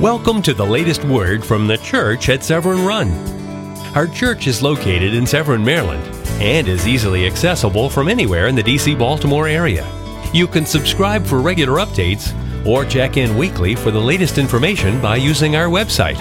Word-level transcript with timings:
Welcome 0.00 0.40
to 0.42 0.54
the 0.54 0.64
latest 0.64 1.04
word 1.04 1.44
from 1.44 1.66
the 1.66 1.76
church 1.76 2.30
at 2.30 2.42
Severn 2.42 2.86
Run. 2.86 3.10
Our 3.94 4.06
church 4.06 4.46
is 4.46 4.62
located 4.62 5.12
in 5.12 5.26
Severn, 5.26 5.62
Maryland, 5.62 6.02
and 6.40 6.66
is 6.68 6.88
easily 6.88 7.26
accessible 7.26 7.90
from 7.90 8.08
anywhere 8.08 8.46
in 8.46 8.54
the 8.54 8.62
DC 8.62 8.98
Baltimore 8.98 9.46
area. 9.46 9.86
You 10.32 10.46
can 10.46 10.64
subscribe 10.64 11.26
for 11.26 11.42
regular 11.42 11.74
updates 11.84 12.34
or 12.66 12.86
check 12.86 13.18
in 13.18 13.36
weekly 13.36 13.74
for 13.74 13.90
the 13.90 14.00
latest 14.00 14.38
information 14.38 15.02
by 15.02 15.16
using 15.16 15.54
our 15.54 15.66
website, 15.66 16.16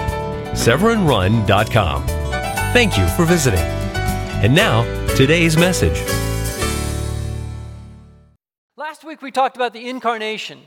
severnrun.com. 0.51 2.05
Thank 2.73 2.97
you 2.97 3.07
for 3.07 3.23
visiting. 3.23 3.61
And 3.61 4.53
now, 4.53 4.83
today's 5.15 5.55
message. 5.55 6.03
Last 8.75 9.05
week 9.05 9.21
we 9.21 9.31
talked 9.31 9.55
about 9.55 9.71
the 9.71 9.87
incarnation, 9.87 10.63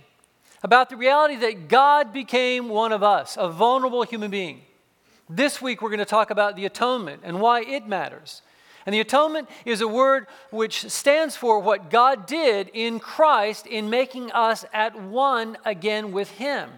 about 0.62 0.90
the 0.90 0.96
reality 0.96 1.36
that 1.36 1.68
God 1.68 2.12
became 2.12 2.68
one 2.68 2.92
of 2.92 3.02
us, 3.02 3.36
a 3.38 3.48
vulnerable 3.48 4.02
human 4.02 4.30
being. 4.30 4.62
This 5.28 5.62
week 5.62 5.82
we're 5.82 5.88
going 5.88 5.98
to 5.98 6.04
talk 6.04 6.30
about 6.30 6.56
the 6.56 6.66
atonement 6.66 7.22
and 7.24 7.40
why 7.40 7.62
it 7.62 7.86
matters. 7.86 8.42
And 8.84 8.94
the 8.94 9.00
atonement 9.00 9.48
is 9.64 9.80
a 9.80 9.88
word 9.88 10.26
which 10.50 10.90
stands 10.90 11.36
for 11.36 11.60
what 11.60 11.90
God 11.90 12.26
did 12.26 12.70
in 12.74 12.98
Christ 12.98 13.66
in 13.66 13.90
making 13.90 14.32
us 14.32 14.64
at 14.72 15.00
one 15.00 15.56
again 15.64 16.12
with 16.12 16.30
Him. 16.32 16.70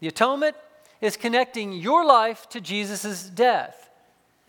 The 0.00 0.08
atonement 0.08 0.56
is 1.00 1.16
connecting 1.16 1.72
your 1.72 2.04
life 2.04 2.48
to 2.50 2.60
Jesus' 2.60 3.28
death. 3.28 3.90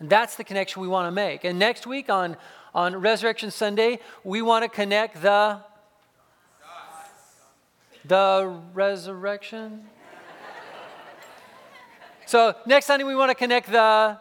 And 0.00 0.10
that's 0.10 0.36
the 0.36 0.44
connection 0.44 0.82
we 0.82 0.88
want 0.88 1.06
to 1.06 1.12
make. 1.12 1.44
And 1.44 1.58
next 1.58 1.86
week 1.86 2.10
on, 2.10 2.36
on 2.74 2.96
Resurrection 2.96 3.50
Sunday, 3.50 4.00
we 4.24 4.42
want 4.42 4.64
to 4.64 4.68
connect 4.68 5.22
the 5.22 5.60
the 8.04 8.60
resurrection. 8.74 9.84
so 12.26 12.54
next 12.66 12.86
Sunday 12.86 13.04
we 13.04 13.14
want 13.14 13.30
to 13.30 13.34
connect 13.34 13.70
the 13.70 14.18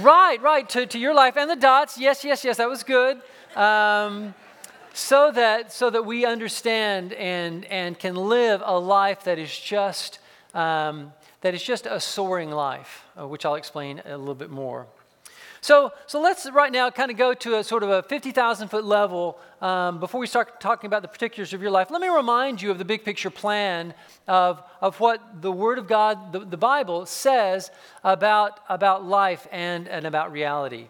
right, 0.00 0.40
right 0.40 0.68
to, 0.70 0.86
to 0.86 0.98
your 0.98 1.14
life 1.14 1.36
and 1.36 1.50
the 1.50 1.56
dots. 1.56 1.98
Yes, 1.98 2.24
yes, 2.24 2.44
yes, 2.44 2.56
that 2.58 2.68
was 2.68 2.82
good. 2.82 3.20
Um, 3.56 4.34
so 4.92 5.30
that 5.32 5.72
so 5.72 5.88
that 5.90 6.04
we 6.04 6.24
understand 6.24 7.12
and 7.12 7.64
and 7.66 7.98
can 7.98 8.16
live 8.16 8.62
a 8.64 8.78
life 8.78 9.24
that 9.24 9.38
is 9.38 9.56
just 9.56 10.18
um, 10.54 11.12
that 11.42 11.54
is 11.54 11.62
just 11.62 11.86
a 11.86 12.00
soaring 12.00 12.50
life, 12.50 13.04
uh, 13.18 13.26
which 13.26 13.44
I'll 13.44 13.54
explain 13.54 14.02
a 14.04 14.16
little 14.18 14.34
bit 14.34 14.50
more. 14.50 14.86
So, 15.60 15.92
so 16.06 16.20
let's 16.20 16.50
right 16.50 16.72
now 16.72 16.90
kind 16.90 17.10
of 17.10 17.16
go 17.16 17.34
to 17.34 17.58
a 17.58 17.64
sort 17.64 17.82
of 17.82 17.90
a 17.90 18.02
50,000 18.02 18.68
foot 18.68 18.84
level 18.84 19.38
um, 19.60 20.00
before 20.00 20.20
we 20.20 20.26
start 20.26 20.60
talking 20.60 20.88
about 20.88 21.02
the 21.02 21.08
particulars 21.08 21.52
of 21.52 21.60
your 21.60 21.70
life. 21.70 21.90
Let 21.90 22.00
me 22.00 22.08
remind 22.08 22.62
you 22.62 22.70
of 22.70 22.78
the 22.78 22.84
big 22.84 23.04
picture 23.04 23.30
plan 23.30 23.94
of, 24.26 24.62
of 24.80 24.98
what 25.00 25.42
the 25.42 25.52
Word 25.52 25.78
of 25.78 25.86
God, 25.86 26.32
the, 26.32 26.40
the 26.40 26.56
Bible, 26.56 27.04
says 27.04 27.70
about, 28.02 28.60
about 28.68 29.04
life 29.04 29.46
and, 29.52 29.86
and 29.86 30.06
about 30.06 30.32
reality. 30.32 30.88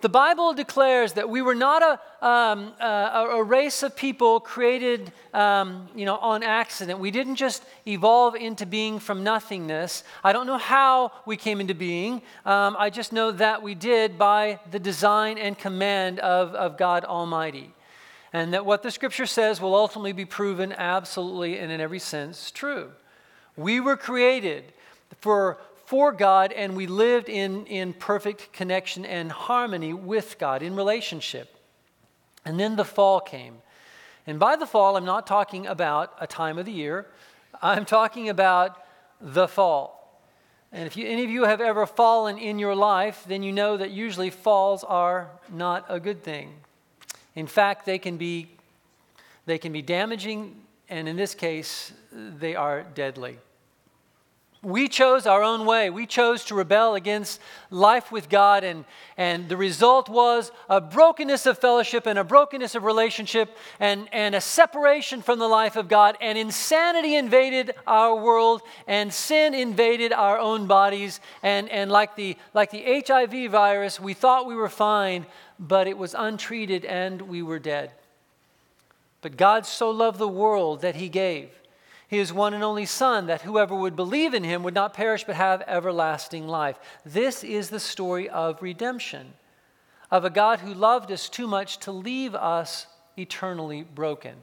The 0.00 0.08
Bible 0.08 0.54
declares 0.54 1.12
that 1.14 1.28
we 1.28 1.42
were 1.42 1.54
not 1.54 1.82
a, 1.82 2.26
um, 2.26 2.72
a, 2.80 3.28
a, 3.32 3.44
race 3.44 3.82
of 3.82 3.94
people 3.94 4.40
created 4.40 5.12
um, 5.34 5.88
you 5.94 6.06
know, 6.06 6.16
on 6.16 6.42
accident. 6.42 6.98
We 6.98 7.10
didn't 7.10 7.36
just 7.36 7.62
evolve 7.86 8.34
into 8.34 8.64
being 8.64 8.98
from 8.98 9.22
nothingness. 9.22 10.02
I 10.24 10.32
don't 10.32 10.46
know 10.46 10.56
how 10.56 11.12
we 11.26 11.36
came 11.36 11.60
into 11.60 11.74
being. 11.74 12.22
Um, 12.46 12.76
I 12.78 12.88
just 12.88 13.12
know 13.12 13.30
that 13.32 13.62
we 13.62 13.74
did 13.74 14.16
by 14.16 14.58
the 14.70 14.78
design 14.78 15.36
and 15.36 15.58
command 15.58 16.18
of, 16.20 16.54
of 16.54 16.78
God 16.78 17.04
Almighty. 17.04 17.74
And 18.32 18.54
that 18.54 18.64
what 18.64 18.82
the 18.82 18.90
scripture 18.90 19.26
says 19.26 19.60
will 19.60 19.74
ultimately 19.74 20.12
be 20.12 20.24
proven 20.24 20.72
absolutely 20.72 21.58
and 21.58 21.70
in 21.70 21.78
every 21.78 21.98
sense 21.98 22.50
true. 22.50 22.92
We 23.54 23.80
were 23.80 23.98
created 23.98 24.72
for 25.20 25.58
for 25.90 26.12
God 26.12 26.52
and 26.52 26.76
we 26.76 26.86
lived 26.86 27.28
in, 27.28 27.66
in 27.66 27.92
perfect 27.92 28.52
connection 28.52 29.04
and 29.04 29.32
harmony 29.32 29.92
with 29.92 30.38
God 30.38 30.62
in 30.62 30.76
relationship. 30.76 31.52
And 32.44 32.60
then 32.60 32.76
the 32.76 32.84
fall 32.84 33.18
came. 33.18 33.56
And 34.24 34.38
by 34.38 34.54
the 34.54 34.66
fall, 34.66 34.96
I'm 34.96 35.04
not 35.04 35.26
talking 35.26 35.66
about 35.66 36.14
a 36.20 36.28
time 36.28 36.58
of 36.58 36.64
the 36.64 36.70
year, 36.70 37.08
I'm 37.60 37.84
talking 37.84 38.28
about 38.28 38.78
the 39.20 39.48
fall. 39.48 40.22
And 40.70 40.86
if 40.86 40.96
you, 40.96 41.08
any 41.08 41.24
of 41.24 41.30
you 41.30 41.42
have 41.42 41.60
ever 41.60 41.86
fallen 41.86 42.38
in 42.38 42.60
your 42.60 42.76
life, 42.76 43.24
then 43.26 43.42
you 43.42 43.50
know 43.50 43.76
that 43.76 43.90
usually 43.90 44.30
falls 44.30 44.84
are 44.84 45.28
not 45.52 45.86
a 45.88 45.98
good 45.98 46.22
thing. 46.22 46.52
In 47.34 47.48
fact, 47.48 47.84
they 47.84 47.98
can 47.98 48.16
be, 48.16 48.48
they 49.44 49.58
can 49.58 49.72
be 49.72 49.82
damaging, 49.82 50.54
and 50.88 51.08
in 51.08 51.16
this 51.16 51.34
case, 51.34 51.92
they 52.12 52.54
are 52.54 52.84
deadly. 52.94 53.38
We 54.62 54.88
chose 54.88 55.26
our 55.26 55.42
own 55.42 55.64
way. 55.64 55.88
We 55.88 56.04
chose 56.04 56.44
to 56.46 56.54
rebel 56.54 56.94
against 56.94 57.40
life 57.70 58.12
with 58.12 58.28
God, 58.28 58.62
and, 58.62 58.84
and 59.16 59.48
the 59.48 59.56
result 59.56 60.10
was 60.10 60.52
a 60.68 60.82
brokenness 60.82 61.46
of 61.46 61.58
fellowship 61.58 62.06
and 62.06 62.18
a 62.18 62.24
brokenness 62.24 62.74
of 62.74 62.84
relationship 62.84 63.56
and, 63.78 64.06
and 64.12 64.34
a 64.34 64.40
separation 64.40 65.22
from 65.22 65.38
the 65.38 65.48
life 65.48 65.76
of 65.76 65.88
God. 65.88 66.18
And 66.20 66.36
insanity 66.36 67.14
invaded 67.16 67.74
our 67.86 68.14
world, 68.14 68.60
and 68.86 69.10
sin 69.10 69.54
invaded 69.54 70.12
our 70.12 70.38
own 70.38 70.66
bodies. 70.66 71.20
And, 71.42 71.70
and 71.70 71.90
like, 71.90 72.14
the, 72.14 72.36
like 72.52 72.70
the 72.70 73.02
HIV 73.06 73.50
virus, 73.50 73.98
we 73.98 74.12
thought 74.12 74.46
we 74.46 74.54
were 74.54 74.68
fine, 74.68 75.24
but 75.58 75.86
it 75.86 75.96
was 75.96 76.14
untreated 76.14 76.84
and 76.84 77.22
we 77.22 77.40
were 77.40 77.58
dead. 77.58 77.92
But 79.22 79.38
God 79.38 79.64
so 79.64 79.90
loved 79.90 80.18
the 80.18 80.28
world 80.28 80.82
that 80.82 80.96
He 80.96 81.08
gave 81.08 81.48
his 82.10 82.32
one 82.32 82.54
and 82.54 82.64
only 82.64 82.86
Son, 82.86 83.26
that 83.26 83.42
whoever 83.42 83.72
would 83.72 83.94
believe 83.94 84.34
in 84.34 84.42
him 84.42 84.64
would 84.64 84.74
not 84.74 84.94
perish 84.94 85.22
but 85.22 85.36
have 85.36 85.62
everlasting 85.68 86.48
life. 86.48 86.76
This 87.06 87.44
is 87.44 87.70
the 87.70 87.78
story 87.78 88.28
of 88.28 88.60
redemption, 88.60 89.34
of 90.10 90.24
a 90.24 90.30
God 90.30 90.58
who 90.58 90.74
loved 90.74 91.12
us 91.12 91.28
too 91.28 91.46
much 91.46 91.78
to 91.78 91.92
leave 91.92 92.34
us 92.34 92.88
eternally 93.16 93.84
broken. 93.84 94.34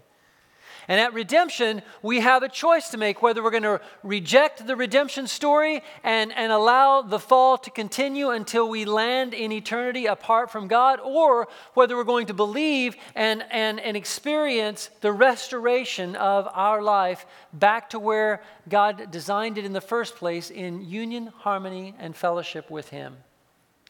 And 0.89 1.01
at 1.01 1.13
redemption, 1.13 1.81
we 2.01 2.21
have 2.21 2.43
a 2.43 2.49
choice 2.49 2.89
to 2.89 2.97
make 2.97 3.21
whether 3.21 3.43
we're 3.43 3.51
going 3.51 3.63
to 3.63 3.81
reject 4.03 4.65
the 4.65 4.75
redemption 4.75 5.27
story 5.27 5.83
and, 6.01 6.31
and 6.31 6.49
allow 6.49 7.01
the 7.01 7.19
fall 7.19 7.57
to 7.57 7.69
continue 7.69 8.29
until 8.29 8.69
we 8.69 8.85
land 8.85 9.33
in 9.33 9.51
eternity 9.51 10.05
apart 10.05 10.49
from 10.49 10.69
God, 10.69 11.01
or 11.03 11.49
whether 11.73 11.97
we're 11.97 12.05
going 12.05 12.27
to 12.27 12.33
believe 12.33 12.95
and, 13.15 13.43
and, 13.51 13.81
and 13.81 13.97
experience 13.97 14.89
the 15.01 15.11
restoration 15.11 16.15
of 16.15 16.47
our 16.53 16.81
life 16.81 17.25
back 17.51 17.89
to 17.89 17.99
where 17.99 18.41
God 18.69 19.11
designed 19.11 19.57
it 19.57 19.65
in 19.65 19.73
the 19.73 19.81
first 19.81 20.15
place 20.15 20.49
in 20.49 20.89
union, 20.89 21.27
harmony, 21.27 21.95
and 21.99 22.15
fellowship 22.15 22.71
with 22.71 22.89
Him. 22.89 23.17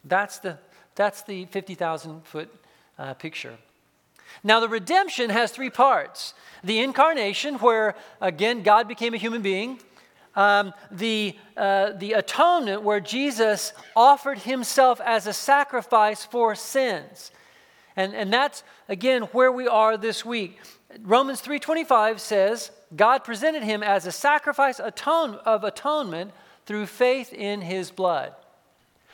That's 0.04 0.40
the, 0.40 0.58
that's 0.96 1.22
the 1.22 1.46
50,000 1.46 2.26
foot 2.26 2.50
uh, 2.98 3.14
picture. 3.14 3.58
Now, 4.44 4.60
the 4.60 4.70
redemption 4.70 5.30
has 5.30 5.52
three 5.52 5.70
parts 5.70 6.34
the 6.64 6.80
incarnation, 6.80 7.56
where 7.56 7.96
again 8.20 8.64
God 8.64 8.88
became 8.88 9.14
a 9.14 9.18
human 9.18 9.42
being, 9.42 9.80
um, 10.36 10.74
the, 10.92 11.36
uh, 11.56 11.92
the 11.92 12.14
atonement, 12.14 12.82
where 12.82 13.00
Jesus 13.00 13.74
offered 13.96 14.40
himself 14.40 15.00
as 15.02 15.28
a 15.28 15.34
sacrifice 15.34 16.26
for 16.26 16.56
sins. 16.56 17.32
And, 17.96 18.14
and 18.14 18.32
that's 18.32 18.64
again 18.88 19.24
where 19.24 19.52
we 19.52 19.68
are 19.68 19.98
this 19.98 20.24
week. 20.24 20.60
Romans 21.02 21.42
3:25 21.42 22.20
says 22.20 22.72
God 22.96 23.24
presented 23.24 23.64
him 23.64 23.84
as 23.84 24.06
a 24.06 24.12
sacrifice 24.12 24.80
atone, 24.80 25.36
of 25.46 25.64
atonement 25.64 26.32
through 26.66 26.86
faith 26.86 27.34
in 27.34 27.62
his 27.62 27.92
blood. 27.92 28.34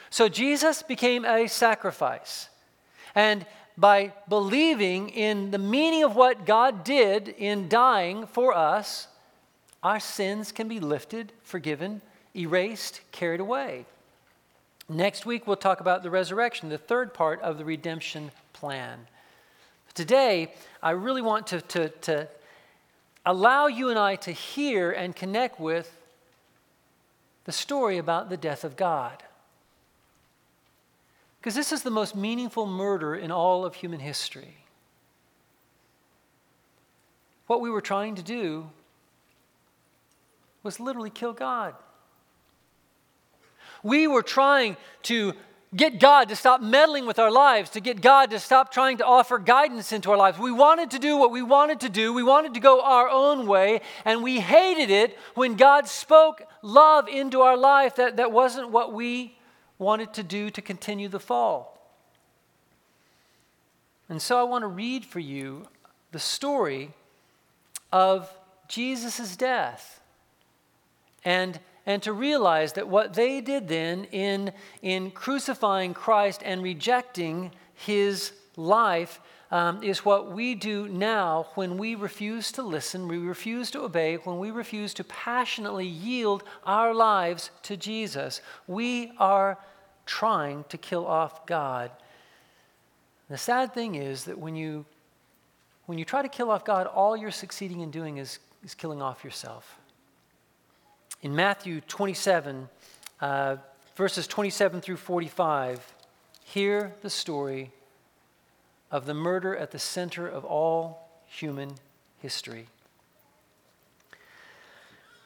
So 0.10 0.30
Jesus 0.30 0.84
became 0.84 1.26
a 1.26 1.48
sacrifice. 1.48 2.50
And 3.16 3.46
by 3.78 4.14
believing 4.30 5.10
in 5.10 5.52
the 5.52 5.58
meaning 5.58 6.04
of 6.04 6.16
what 6.16 6.46
God 6.46 6.84
did 6.84 7.28
in 7.28 7.70
dying 7.70 8.28
for 8.28 8.56
us, 8.56 9.08
our 9.82 10.00
sins 10.00 10.52
can 10.52 10.68
be 10.68 10.80
lifted, 10.80 11.32
forgiven, 11.44 12.02
erased, 12.36 13.02
carried 13.12 13.40
away. 13.40 13.86
Next 14.88 15.26
week, 15.26 15.48
we'll 15.48 15.56
talk 15.56 15.80
about 15.80 16.04
the 16.04 16.10
resurrection, 16.10 16.70
the 16.70 16.78
third 16.78 17.14
part 17.14 17.42
of 17.42 17.58
the 17.58 17.66
redemption 17.66 18.32
plan. 18.52 19.08
Today, 19.94 20.54
I 20.82 20.92
really 20.92 21.22
want 21.22 21.48
to, 21.48 21.62
to, 21.62 21.90
to 21.90 22.28
allow 23.26 23.68
you 23.68 23.90
and 23.90 24.00
I 24.00 24.16
to 24.18 24.32
hear 24.32 24.92
and 24.92 25.16
connect 25.16 25.60
with 25.60 25.96
the 27.46 27.52
story 27.52 27.98
about 27.98 28.30
the 28.30 28.38
death 28.38 28.64
of 28.64 28.76
God. 28.76 29.24
Because 31.44 31.56
this 31.56 31.74
is 31.74 31.84
the 31.84 31.92
most 31.92 32.16
meaningful 32.16 32.66
murder 32.66 33.14
in 33.14 33.30
all 33.30 33.66
of 33.66 33.76
human 33.76 34.00
history. 34.00 34.56
What 37.48 37.60
we 37.60 37.70
were 37.70 37.82
trying 37.82 38.16
to 38.16 38.24
do 38.24 38.70
was 40.64 40.80
literally 40.80 41.10
kill 41.10 41.34
God. 41.34 41.76
We 43.84 44.08
were 44.08 44.24
trying 44.24 44.78
to 45.02 45.34
get 45.76 46.00
God 46.00 46.30
to 46.30 46.38
stop 46.38 46.62
meddling 46.62 47.06
with 47.06 47.20
our 47.20 47.30
lives, 47.32 47.72
to 47.72 47.82
get 47.82 48.00
God 48.00 48.30
to 48.30 48.40
stop 48.40 48.72
trying 48.72 49.00
to 49.00 49.06
offer 49.06 49.38
guidance 49.38 49.92
into 49.92 50.12
our 50.12 50.18
lives. 50.18 50.40
We 50.40 50.54
wanted 50.54 50.92
to 50.92 51.00
do 51.00 51.18
what 51.18 51.32
we 51.32 51.42
wanted 51.42 51.82
to 51.82 51.90
do, 51.90 52.14
we 52.14 52.24
wanted 52.24 52.54
to 52.54 52.62
go 52.62 52.82
our 52.82 53.10
own 53.10 53.48
way, 53.48 53.82
and 54.06 54.24
we 54.24 54.40
hated 54.40 54.90
it 54.90 55.18
when 55.36 55.56
God 55.56 55.90
spoke 55.90 56.44
love 56.62 57.10
into 57.10 57.42
our 57.42 57.58
life 57.58 57.98
that, 57.98 58.16
that 58.16 58.32
wasn't 58.32 58.70
what 58.70 58.94
we 58.94 59.36
wanted 59.84 60.14
to 60.14 60.24
do 60.24 60.50
to 60.50 60.62
continue 60.62 61.10
the 61.10 61.20
fall. 61.20 61.78
And 64.10 64.22
so 64.22 64.40
I 64.40 64.44
want 64.44 64.64
to 64.64 64.68
read 64.68 65.06
for 65.06 65.20
you 65.20 65.68
the 66.12 66.20
story 66.20 66.92
of 67.92 68.32
Jesus' 68.68 69.36
death 69.36 70.02
and 71.24 71.60
and 71.86 72.02
to 72.04 72.14
realize 72.14 72.74
that 72.74 72.88
what 72.88 73.14
they 73.14 73.42
did 73.42 73.68
then 73.68 74.06
in, 74.06 74.54
in 74.82 75.12
crucifying 75.12 75.94
Christ 75.94 76.42
and 76.44 76.64
rejecting 76.64 77.52
his 77.74 78.32
life 78.56 79.20
um, 79.52 79.84
is 79.84 80.06
what 80.06 80.32
we 80.32 80.56
do 80.56 80.88
now 80.88 81.48
when 81.54 81.78
we 81.78 81.94
refuse 81.94 82.52
to 82.54 82.64
listen, 82.64 83.08
we 83.08 83.18
refuse 83.18 83.70
to 83.72 83.82
obey, 83.82 84.16
when 84.16 84.40
we 84.40 84.50
refuse 84.50 84.94
to 84.96 85.04
passionately 85.04 85.86
yield 85.86 86.44
our 86.66 86.94
lives 86.94 87.52
to 87.64 87.78
Jesus. 87.78 88.42
We 88.66 89.12
are 89.20 89.60
trying 90.06 90.66
to 90.70 90.78
kill 90.78 91.06
off 91.06 91.46
God. 91.46 91.92
The 93.30 93.38
sad 93.38 93.74
thing 93.74 93.96
is 93.96 94.26
that 94.26 94.38
when 94.38 94.56
you, 94.56 94.86
when 95.86 95.98
you 95.98 96.06
try 96.06 96.22
to 96.22 96.30
kill 96.30 96.52
off 96.52 96.66
God, 96.66 96.88
all 96.88 97.16
you're 97.16 97.32
succeeding 97.32 97.82
in 97.82 97.92
doing 97.92 98.18
is, 98.18 98.40
is 98.64 98.76
killing 98.76 99.02
off 99.02 99.24
yourself. 99.24 99.80
In 101.22 101.36
Matthew 101.36 101.82
27, 101.82 102.68
uh, 103.22 103.56
verses 103.96 104.28
27 104.28 104.82
through 104.82 104.98
45, 104.98 105.94
hear 106.44 106.94
the 107.02 107.10
story 107.10 107.72
of 108.92 109.06
the 109.06 109.14
murder 109.14 109.56
at 109.56 109.72
the 109.72 109.80
center 109.80 110.28
of 110.28 110.46
all 110.46 111.10
human 111.26 111.76
history. 112.20 112.68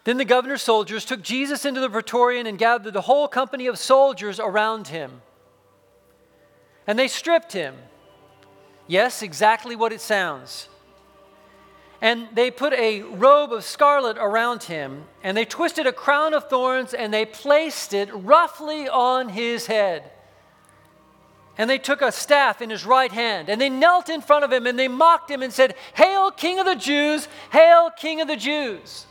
Then 0.08 0.16
the 0.16 0.24
governor's 0.24 0.62
soldiers 0.62 1.04
took 1.04 1.22
Jesus 1.22 1.66
into 1.66 1.82
the 1.82 1.90
praetorium 1.90 2.48
and 2.48 2.58
gathered 2.58 2.94
the 2.94 3.02
whole 3.02 3.28
company 3.28 3.68
of 3.68 3.78
soldiers 3.78 4.40
around 4.40 4.88
him. 4.88 5.22
And 6.88 6.98
they 6.98 7.10
stripped 7.10 7.52
him. 7.52 7.76
Yes, 8.88 9.22
exactly 9.22 9.76
what 9.76 9.92
it 9.92 10.00
sounds 10.00 10.70
and 12.02 12.28
they 12.34 12.52
put 12.52 12.74
a 12.74 13.02
robe 13.02 13.52
of 13.52 13.64
scarlet 13.64 14.18
around 14.18 14.64
him, 14.64 15.06
and 15.24 15.36
they 15.36 15.46
twisted 15.46 15.88
a 15.88 15.92
crown 15.92 16.34
of 16.34 16.48
thorns, 16.50 16.94
and 16.94 17.14
they 17.14 17.26
placed 17.26 17.94
it 17.94 18.10
roughly 18.14 18.88
on 18.88 19.30
his 19.30 19.66
head. 19.66 20.12
And 21.58 21.68
they 21.68 21.80
took 21.80 22.04
a 22.04 22.12
staff 22.12 22.62
in 22.62 22.70
his 22.70 22.86
right 22.86 23.12
hand, 23.12 23.50
and 23.50 23.60
they 23.60 23.70
knelt 23.70 24.10
in 24.10 24.22
front 24.22 24.46
of 24.46 24.54
him, 24.54 24.68
and 24.68 24.78
they 24.78 24.88
mocked 24.88 25.32
him 25.32 25.42
and 25.42 25.52
said, 25.52 25.74
Hail, 25.96 26.30
King 26.30 26.60
of 26.60 26.68
the 26.68 26.76
Jews! 26.76 27.28
Hail, 27.52 27.90
King 27.90 28.22
of 28.22 28.28
the 28.28 28.36
Jews! 28.36 29.08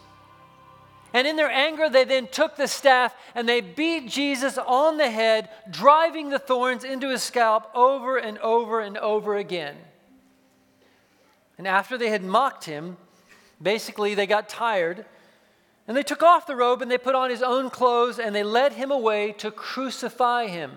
And 1.16 1.26
in 1.26 1.36
their 1.36 1.50
anger, 1.50 1.88
they 1.88 2.04
then 2.04 2.26
took 2.26 2.56
the 2.56 2.68
staff 2.68 3.14
and 3.34 3.48
they 3.48 3.62
beat 3.62 4.06
Jesus 4.06 4.58
on 4.58 4.98
the 4.98 5.10
head, 5.10 5.48
driving 5.70 6.28
the 6.28 6.38
thorns 6.38 6.84
into 6.84 7.08
his 7.08 7.22
scalp 7.22 7.70
over 7.74 8.18
and 8.18 8.36
over 8.40 8.80
and 8.80 8.98
over 8.98 9.34
again. 9.34 9.76
And 11.56 11.66
after 11.66 11.96
they 11.96 12.10
had 12.10 12.22
mocked 12.22 12.64
him, 12.64 12.98
basically 13.62 14.14
they 14.14 14.26
got 14.26 14.50
tired 14.50 15.06
and 15.88 15.96
they 15.96 16.02
took 16.02 16.22
off 16.22 16.46
the 16.46 16.54
robe 16.54 16.82
and 16.82 16.90
they 16.90 16.98
put 16.98 17.14
on 17.14 17.30
his 17.30 17.42
own 17.42 17.70
clothes 17.70 18.18
and 18.18 18.34
they 18.34 18.42
led 18.42 18.74
him 18.74 18.90
away 18.90 19.32
to 19.38 19.50
crucify 19.50 20.48
him. 20.48 20.70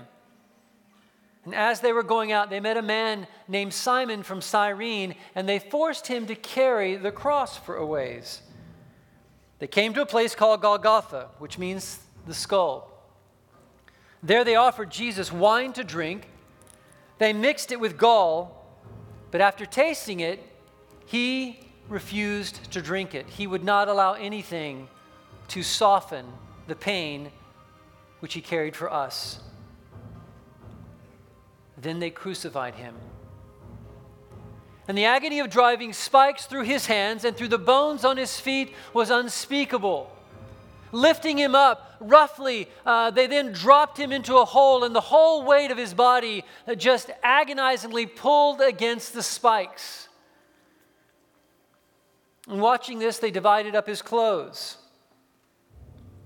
And 1.43 1.53
as 1.53 1.81
they 1.81 1.91
were 1.91 2.01
going 2.01 2.31
out, 2.31 2.49
they 2.49 2.61
met 2.61 2.77
a 2.77 2.81
man 2.81 3.27
named 3.49 3.73
Simon 3.73 4.23
from 4.23 4.39
Cyrene 4.39 5.15
and 5.35 5.49
they 5.49 5.59
forced 5.59 6.07
him 6.07 6.27
to 6.27 6.35
carry 6.35 6.95
the 6.95 7.11
cross 7.11 7.57
for 7.57 7.75
a 7.75 7.85
ways. 7.85 8.41
They 9.59 9.67
came 9.67 9.93
to 9.93 10.01
a 10.01 10.05
place 10.05 10.35
called 10.35 10.61
Golgotha, 10.61 11.27
which 11.37 11.57
means 11.57 11.99
the 12.25 12.33
skull. 12.33 12.91
There 14.23 14.43
they 14.43 14.55
offered 14.55 14.89
Jesus 14.89 15.31
wine 15.31 15.73
to 15.73 15.83
drink. 15.83 16.27
They 17.17 17.33
mixed 17.33 17.71
it 17.71 17.79
with 17.79 17.97
gall, 17.97 18.65
but 19.31 19.41
after 19.41 19.65
tasting 19.65 20.21
it, 20.21 20.41
he 21.05 21.59
refused 21.89 22.71
to 22.71 22.81
drink 22.81 23.15
it. 23.15 23.27
He 23.27 23.47
would 23.47 23.63
not 23.63 23.87
allow 23.87 24.13
anything 24.13 24.87
to 25.49 25.63
soften 25.63 26.25
the 26.67 26.75
pain 26.75 27.31
which 28.19 28.33
he 28.33 28.41
carried 28.41 28.75
for 28.75 28.91
us. 28.91 29.39
Then 31.77 31.99
they 31.99 32.09
crucified 32.09 32.75
him. 32.75 32.95
And 34.89 34.97
the 34.97 35.05
agony 35.05 35.39
of 35.39 35.51
driving 35.51 35.93
spikes 35.93 36.47
through 36.47 36.63
his 36.63 36.87
hands 36.87 37.23
and 37.23 37.37
through 37.37 37.49
the 37.49 37.59
bones 37.59 38.03
on 38.03 38.17
his 38.17 38.39
feet 38.39 38.73
was 38.91 39.11
unspeakable. 39.11 40.11
Lifting 40.91 41.37
him 41.37 41.53
up 41.53 41.95
roughly, 41.99 42.67
uh, 42.87 43.11
they 43.11 43.27
then 43.27 43.51
dropped 43.51 43.99
him 43.99 44.11
into 44.11 44.37
a 44.37 44.45
hole, 44.45 44.83
and 44.83 44.95
the 44.95 44.99
whole 45.01 45.45
weight 45.45 45.69
of 45.69 45.77
his 45.77 45.93
body 45.93 46.43
just 46.75 47.11
agonizingly 47.21 48.07
pulled 48.07 48.61
against 48.61 49.13
the 49.13 49.21
spikes. 49.21 50.09
And 52.47 52.59
watching 52.59 52.97
this, 52.97 53.19
they 53.19 53.29
divided 53.29 53.75
up 53.75 53.85
his 53.85 54.01
clothes. 54.01 54.77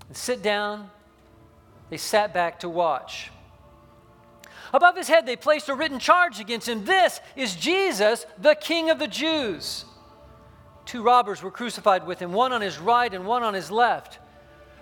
And 0.08 0.16
sit 0.16 0.42
down, 0.42 0.90
they 1.90 1.98
sat 1.98 2.32
back 2.32 2.60
to 2.60 2.70
watch. 2.70 3.30
Above 4.74 4.96
his 4.96 5.06
head, 5.06 5.24
they 5.24 5.36
placed 5.36 5.68
a 5.68 5.74
written 5.74 6.00
charge 6.00 6.40
against 6.40 6.68
him 6.68 6.84
This 6.84 7.20
is 7.36 7.54
Jesus, 7.54 8.26
the 8.42 8.56
King 8.56 8.90
of 8.90 8.98
the 8.98 9.06
Jews. 9.06 9.84
Two 10.84 11.04
robbers 11.04 11.44
were 11.44 11.52
crucified 11.52 12.04
with 12.04 12.18
him, 12.18 12.32
one 12.32 12.52
on 12.52 12.60
his 12.60 12.80
right 12.80 13.14
and 13.14 13.24
one 13.24 13.44
on 13.44 13.54
his 13.54 13.70
left. 13.70 14.18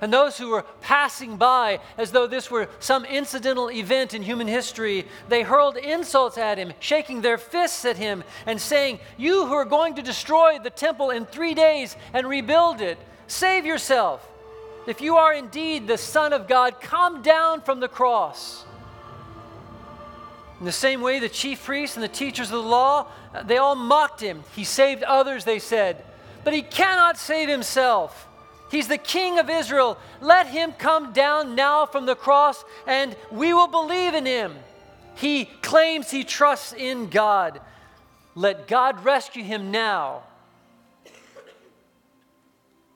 And 0.01 0.11
those 0.11 0.39
who 0.39 0.49
were 0.49 0.65
passing 0.81 1.37
by, 1.37 1.79
as 1.99 2.11
though 2.11 2.27
this 2.27 2.51
were 2.51 2.71
some 2.81 3.05
incidental 3.05 3.71
event 3.71 4.15
in 4.15 4.23
human 4.23 4.49
history, 4.49 5.07
they 5.29 5.43
hurled 5.43 5.77
insults 5.77 6.39
at 6.39 6.57
him, 6.57 6.73
shaking 6.81 7.21
their 7.21 7.37
fists 7.37 7.85
at 7.85 7.99
him, 7.99 8.25
and 8.47 8.59
saying, 8.59 8.99
You 9.19 9.47
who 9.47 9.53
are 9.53 9.67
going 9.67 9.97
to 9.97 10.03
destroy 10.03 10.59
the 10.59 10.71
temple 10.71 11.11
in 11.11 11.27
three 11.27 11.53
days 11.53 11.97
and 12.15 12.27
rebuild 12.27 12.81
it, 12.81 12.99
save 13.27 13.67
yourself. 13.67 14.27
If 14.87 15.03
you 15.03 15.17
are 15.17 15.35
indeed 15.35 15.87
the 15.87 15.99
Son 15.99 16.33
of 16.33 16.49
God, 16.49 16.81
come 16.81 17.21
down 17.21 17.61
from 17.61 17.79
the 17.79 17.89
cross. 17.89 18.65
In 20.63 20.67
the 20.67 20.71
same 20.71 21.01
way, 21.01 21.19
the 21.19 21.29
chief 21.29 21.65
priests 21.65 21.97
and 21.97 22.05
the 22.05 22.09
teachers 22.09 22.47
of 22.47 22.63
the 22.63 22.69
law, 22.69 23.09
uh, 23.35 23.43
they 23.43 23.57
all 23.57 23.75
mocked 23.75 24.21
him. 24.21 24.45
He 24.55 24.63
saved 24.63 25.03
others, 25.03 25.43
they 25.43 25.59
said, 25.59 26.05
but 26.45 26.55
he 26.55 26.63
cannot 26.63 27.19
save 27.19 27.49
himself. 27.49 28.29
He's 28.71 28.87
the 28.87 28.97
King 28.97 29.41
of 29.41 29.51
Israel. 29.51 29.99
Let 30.21 30.47
him 30.47 30.71
come 30.71 31.13
down 31.13 31.57
now 31.57 31.85
from 31.87 32.07
the 32.07 32.15
cross 32.15 32.65
and 32.87 33.17
we 33.33 33.53
will 33.53 33.67
believe 33.67 34.15
in 34.15 34.25
him. 34.25 34.55
He 35.17 35.47
claims 35.47 36.13
he 36.13 36.23
trusts 36.23 36.73
in 36.73 37.09
God. 37.09 37.61
Let 38.37 38.69
God 38.69 39.05
rescue 39.05 39.43
him 39.43 39.73
now. 39.73 40.23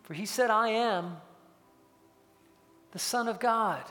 For 0.04 0.14
he 0.14 0.24
said, 0.24 0.50
I 0.50 0.68
am 0.68 1.16
the 2.92 3.00
Son 3.00 3.26
of 3.26 3.40
God. 3.40 3.82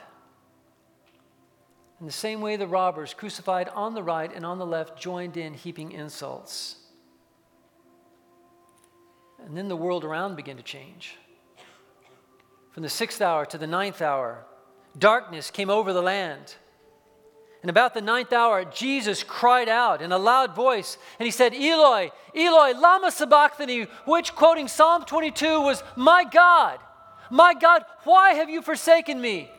In 2.00 2.06
the 2.06 2.12
same 2.12 2.42
way, 2.42 2.58
the 2.58 2.68
robbers, 2.68 3.14
crucified 3.14 3.70
on 3.70 3.94
the 3.94 4.04
right 4.04 4.32
and 4.34 4.46
on 4.46 4.58
the 4.58 4.66
left, 4.66 5.00
joined 5.00 5.38
in 5.38 5.54
heaping 5.54 5.92
insults. 5.92 6.76
And 9.46 9.56
then 9.56 9.68
the 9.68 9.78
world 9.78 10.04
around 10.04 10.36
began 10.36 10.58
to 10.58 10.64
change. 10.64 11.16
From 12.72 12.84
the 12.84 12.90
sixth 12.90 13.22
hour 13.22 13.46
to 13.46 13.58
the 13.58 13.68
ninth 13.68 14.02
hour, 14.02 14.44
darkness 14.98 15.52
came 15.52 15.70
over 15.70 15.94
the 15.94 16.02
land. 16.02 16.56
And 17.62 17.70
about 17.70 17.94
the 17.94 18.02
ninth 18.02 18.34
hour, 18.34 18.66
Jesus 18.66 19.24
cried 19.24 19.70
out 19.70 20.02
in 20.02 20.12
a 20.12 20.18
loud 20.18 20.54
voice, 20.54 20.98
and 21.18 21.26
he 21.26 21.32
said, 21.32 21.54
Eloi, 21.54 22.12
Eloi, 22.36 22.74
lama 22.78 23.10
sabachthani, 23.10 23.88
which, 24.06 24.36
quoting 24.36 24.68
Psalm 24.68 25.06
22, 25.06 25.62
was, 25.62 25.82
My 25.96 26.26
God, 26.26 26.80
my 27.30 27.54
God, 27.54 27.84
why 28.04 28.34
have 28.34 28.50
you 28.50 28.62
forsaken 28.62 29.20
me? 29.20 29.50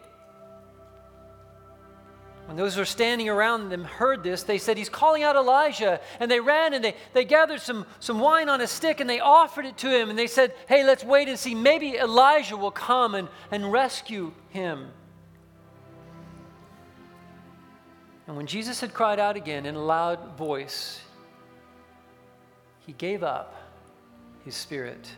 When 2.46 2.56
those 2.56 2.74
who 2.74 2.80
were 2.80 2.86
standing 2.86 3.28
around 3.28 3.70
them 3.70 3.82
heard 3.82 4.22
this, 4.22 4.44
they 4.44 4.58
said, 4.58 4.78
He's 4.78 4.88
calling 4.88 5.24
out 5.24 5.34
Elijah. 5.34 6.00
And 6.20 6.30
they 6.30 6.38
ran 6.38 6.74
and 6.74 6.84
they, 6.84 6.94
they 7.12 7.24
gathered 7.24 7.60
some, 7.60 7.86
some 7.98 8.20
wine 8.20 8.48
on 8.48 8.60
a 8.60 8.68
stick 8.68 9.00
and 9.00 9.10
they 9.10 9.18
offered 9.18 9.66
it 9.66 9.76
to 9.78 9.90
him. 9.90 10.10
And 10.10 10.18
they 10.18 10.28
said, 10.28 10.54
Hey, 10.68 10.84
let's 10.84 11.02
wait 11.02 11.28
and 11.28 11.36
see. 11.36 11.56
Maybe 11.56 11.96
Elijah 11.96 12.56
will 12.56 12.70
come 12.70 13.16
and, 13.16 13.28
and 13.50 13.72
rescue 13.72 14.32
him. 14.50 14.90
And 18.28 18.36
when 18.36 18.46
Jesus 18.46 18.80
had 18.80 18.94
cried 18.94 19.18
out 19.18 19.36
again 19.36 19.66
in 19.66 19.74
a 19.74 19.84
loud 19.84 20.36
voice, 20.36 21.00
he 22.86 22.92
gave 22.92 23.24
up 23.24 23.54
his 24.44 24.54
spirit. 24.54 25.08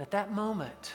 At 0.00 0.10
that 0.10 0.32
moment, 0.32 0.94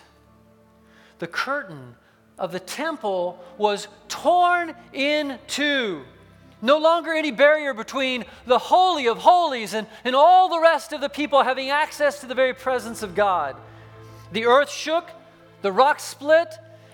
the 1.20 1.28
curtain 1.28 1.96
of 2.38 2.52
the 2.52 2.60
temple 2.60 3.44
was 3.58 3.88
torn 4.08 4.76
in 4.92 5.38
two. 5.48 6.04
No 6.62 6.78
longer 6.78 7.14
any 7.14 7.32
barrier 7.32 7.74
between 7.74 8.26
the 8.46 8.58
Holy 8.58 9.08
of 9.08 9.18
Holies 9.18 9.74
and, 9.74 9.86
and 10.06 10.16
all 10.16 10.50
the 10.50 10.60
rest 10.60 10.94
of 10.94 11.02
the 11.02 11.10
people 11.10 11.44
having 11.44 11.70
access 11.70 12.22
to 12.22 12.26
the 12.26 12.36
very 12.36 12.54
presence 12.54 13.04
of 13.04 13.16
God. 13.16 13.56
The 14.32 14.46
earth 14.46 14.72
shook, 14.72 15.10
the 15.62 15.72
rocks 15.72 16.04
split, 16.04 16.48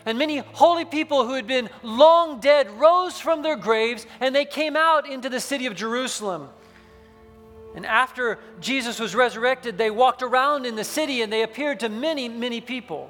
and 0.05 0.17
many 0.17 0.38
holy 0.38 0.86
people 0.86 1.25
who 1.25 1.34
had 1.34 1.46
been 1.46 1.69
long 1.84 2.39
dead 2.39 2.69
rose 2.79 3.19
from 3.19 3.43
their 3.43 3.55
graves 3.55 4.08
and 4.19 4.36
they 4.36 4.46
came 4.46 4.75
out 4.75 5.08
into 5.08 5.29
the 5.29 5.39
city 5.39 5.67
of 5.67 5.75
Jerusalem. 5.75 6.50
And 7.75 7.86
after 7.86 8.39
Jesus 8.60 9.00
was 9.00 9.13
resurrected, 9.13 9.77
they 9.77 9.91
walked 9.91 10.24
around 10.24 10.65
in 10.65 10.75
the 10.75 10.84
city 10.84 11.22
and 11.22 11.31
they 11.31 11.43
appeared 11.43 11.81
to 11.81 11.89
many, 11.89 12.27
many 12.27 12.60
people. 12.60 13.10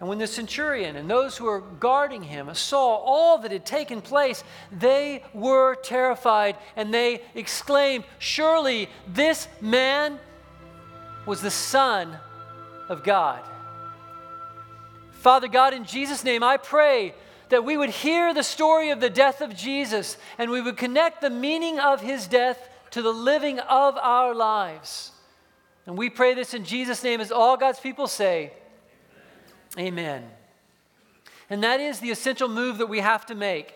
And 0.00 0.08
when 0.08 0.18
the 0.18 0.26
centurion 0.28 0.94
and 0.94 1.10
those 1.10 1.36
who 1.36 1.46
were 1.46 1.60
guarding 1.60 2.22
him 2.22 2.54
saw 2.54 2.96
all 2.96 3.38
that 3.38 3.50
had 3.50 3.66
taken 3.66 4.00
place, 4.00 4.44
they 4.70 5.24
were 5.34 5.74
terrified 5.74 6.56
and 6.76 6.94
they 6.94 7.22
exclaimed, 7.34 8.04
Surely 8.20 8.88
this 9.08 9.48
man 9.60 10.20
was 11.26 11.42
the 11.42 11.50
Son 11.50 12.16
of 12.88 13.02
God. 13.02 13.42
Father 15.10 15.48
God, 15.48 15.74
in 15.74 15.84
Jesus' 15.84 16.22
name, 16.22 16.44
I 16.44 16.58
pray 16.58 17.12
that 17.48 17.64
we 17.64 17.76
would 17.76 17.90
hear 17.90 18.32
the 18.32 18.44
story 18.44 18.90
of 18.90 19.00
the 19.00 19.10
death 19.10 19.40
of 19.40 19.56
Jesus 19.56 20.16
and 20.38 20.50
we 20.50 20.60
would 20.60 20.76
connect 20.76 21.20
the 21.20 21.30
meaning 21.30 21.80
of 21.80 22.00
his 22.00 22.28
death 22.28 22.68
to 22.90 23.02
the 23.02 23.12
living 23.12 23.58
of 23.58 23.96
our 23.96 24.32
lives. 24.32 25.10
And 25.86 25.98
we 25.98 26.08
pray 26.08 26.34
this 26.34 26.54
in 26.54 26.64
Jesus' 26.64 27.02
name 27.02 27.20
as 27.20 27.32
all 27.32 27.56
God's 27.56 27.80
people 27.80 28.06
say, 28.06 28.52
Amen. 29.76 30.24
And 31.50 31.62
that 31.64 31.80
is 31.80 32.00
the 32.00 32.10
essential 32.10 32.48
move 32.48 32.78
that 32.78 32.86
we 32.86 33.00
have 33.00 33.26
to 33.26 33.34
make 33.34 33.74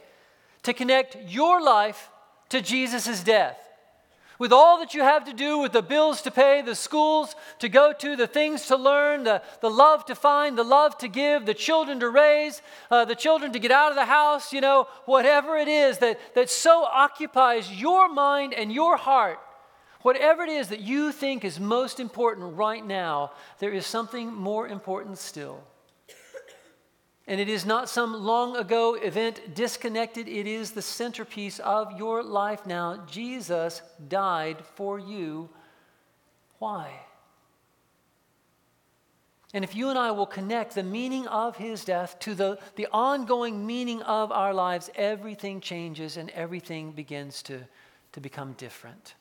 to 0.63 0.73
connect 0.73 1.17
your 1.29 1.61
life 1.61 2.09
to 2.51 2.61
Jesus' 2.61 3.23
death. 3.23 3.59
With 4.39 4.53
all 4.53 4.79
that 4.81 4.95
you 4.95 5.03
have 5.03 5.25
to 5.27 5.33
do, 5.33 5.59
with 5.59 5.73
the 5.73 5.83
bills 5.83 6.23
to 6.23 6.31
pay, 6.31 6.63
the 6.63 6.75
schools 6.75 7.37
to 7.61 7.69
go 7.69 7.93
to, 7.93 8.17
the 8.17 8.27
things 8.27 8.67
to 8.67 8.77
learn, 8.77 9.23
the, 9.23 9.43
the 9.61 9.71
love 9.71 10.05
to 10.07 10.15
find, 10.15 10.59
the 10.59 10.65
love 10.65 10.99
to 10.99 11.09
give, 11.09 11.47
the 11.47 11.55
children 11.55 12.01
to 12.01 12.09
raise, 12.09 12.61
uh, 12.91 13.05
the 13.05 13.15
children 13.15 13.53
to 13.53 13.61
get 13.61 13.71
out 13.71 13.91
of 13.91 13.97
the 13.97 14.05
house, 14.05 14.53
you 14.53 14.61
know, 14.61 14.89
whatever 15.05 15.57
it 15.57 15.69
is 15.69 15.99
that, 15.99 16.19
that 16.35 16.51
so 16.51 16.85
occupies 16.85 17.71
your 17.71 18.09
mind 18.09 18.53
and 18.53 18.73
your 18.73 18.97
heart, 18.97 19.39
whatever 20.01 20.43
it 20.43 20.49
is 20.49 20.69
that 20.69 20.81
you 20.81 21.13
think 21.13 21.45
is 21.45 21.61
most 21.61 22.01
important 22.01 22.57
right 22.57 22.85
now, 22.85 23.31
there 23.61 23.73
is 23.73 23.87
something 23.87 24.35
more 24.35 24.67
important 24.67 25.19
still. 25.19 25.63
And 27.26 27.41
it 27.41 27.49
is 27.49 27.64
not 27.64 27.88
some 27.88 28.12
long 28.14 28.57
ago 28.57 28.95
event 28.95 29.55
disconnected, 29.55 30.26
it 30.26 30.47
is 30.47 30.73
the 30.73 30.83
centerpiece 30.83 31.61
of 31.61 31.97
your 31.97 32.23
life 32.23 32.67
now. 32.67 33.05
Jesus 33.07 33.81
died 34.09 34.64
for 34.75 34.99
you. 34.99 35.49
Why? 36.59 36.91
And 39.55 39.64
if 39.64 39.76
you 39.76 39.91
and 39.91 39.99
I 39.99 40.11
will 40.11 40.26
connect 40.26 40.75
the 40.75 40.83
meaning 40.83 41.26
of 41.29 41.57
his 41.57 41.85
death 41.85 42.19
to 42.21 42.35
the, 42.35 42.59
the 42.76 42.88
ongoing 42.91 43.67
meaning 43.67 44.02
of 44.02 44.33
our 44.33 44.55
lives, 44.55 44.91
everything 44.95 45.61
changes 45.61 46.17
and 46.17 46.31
everything 46.31 46.93
begins 46.93 47.43
to, 47.45 47.61
to 48.12 48.21
become 48.21 48.55
different. 48.55 49.14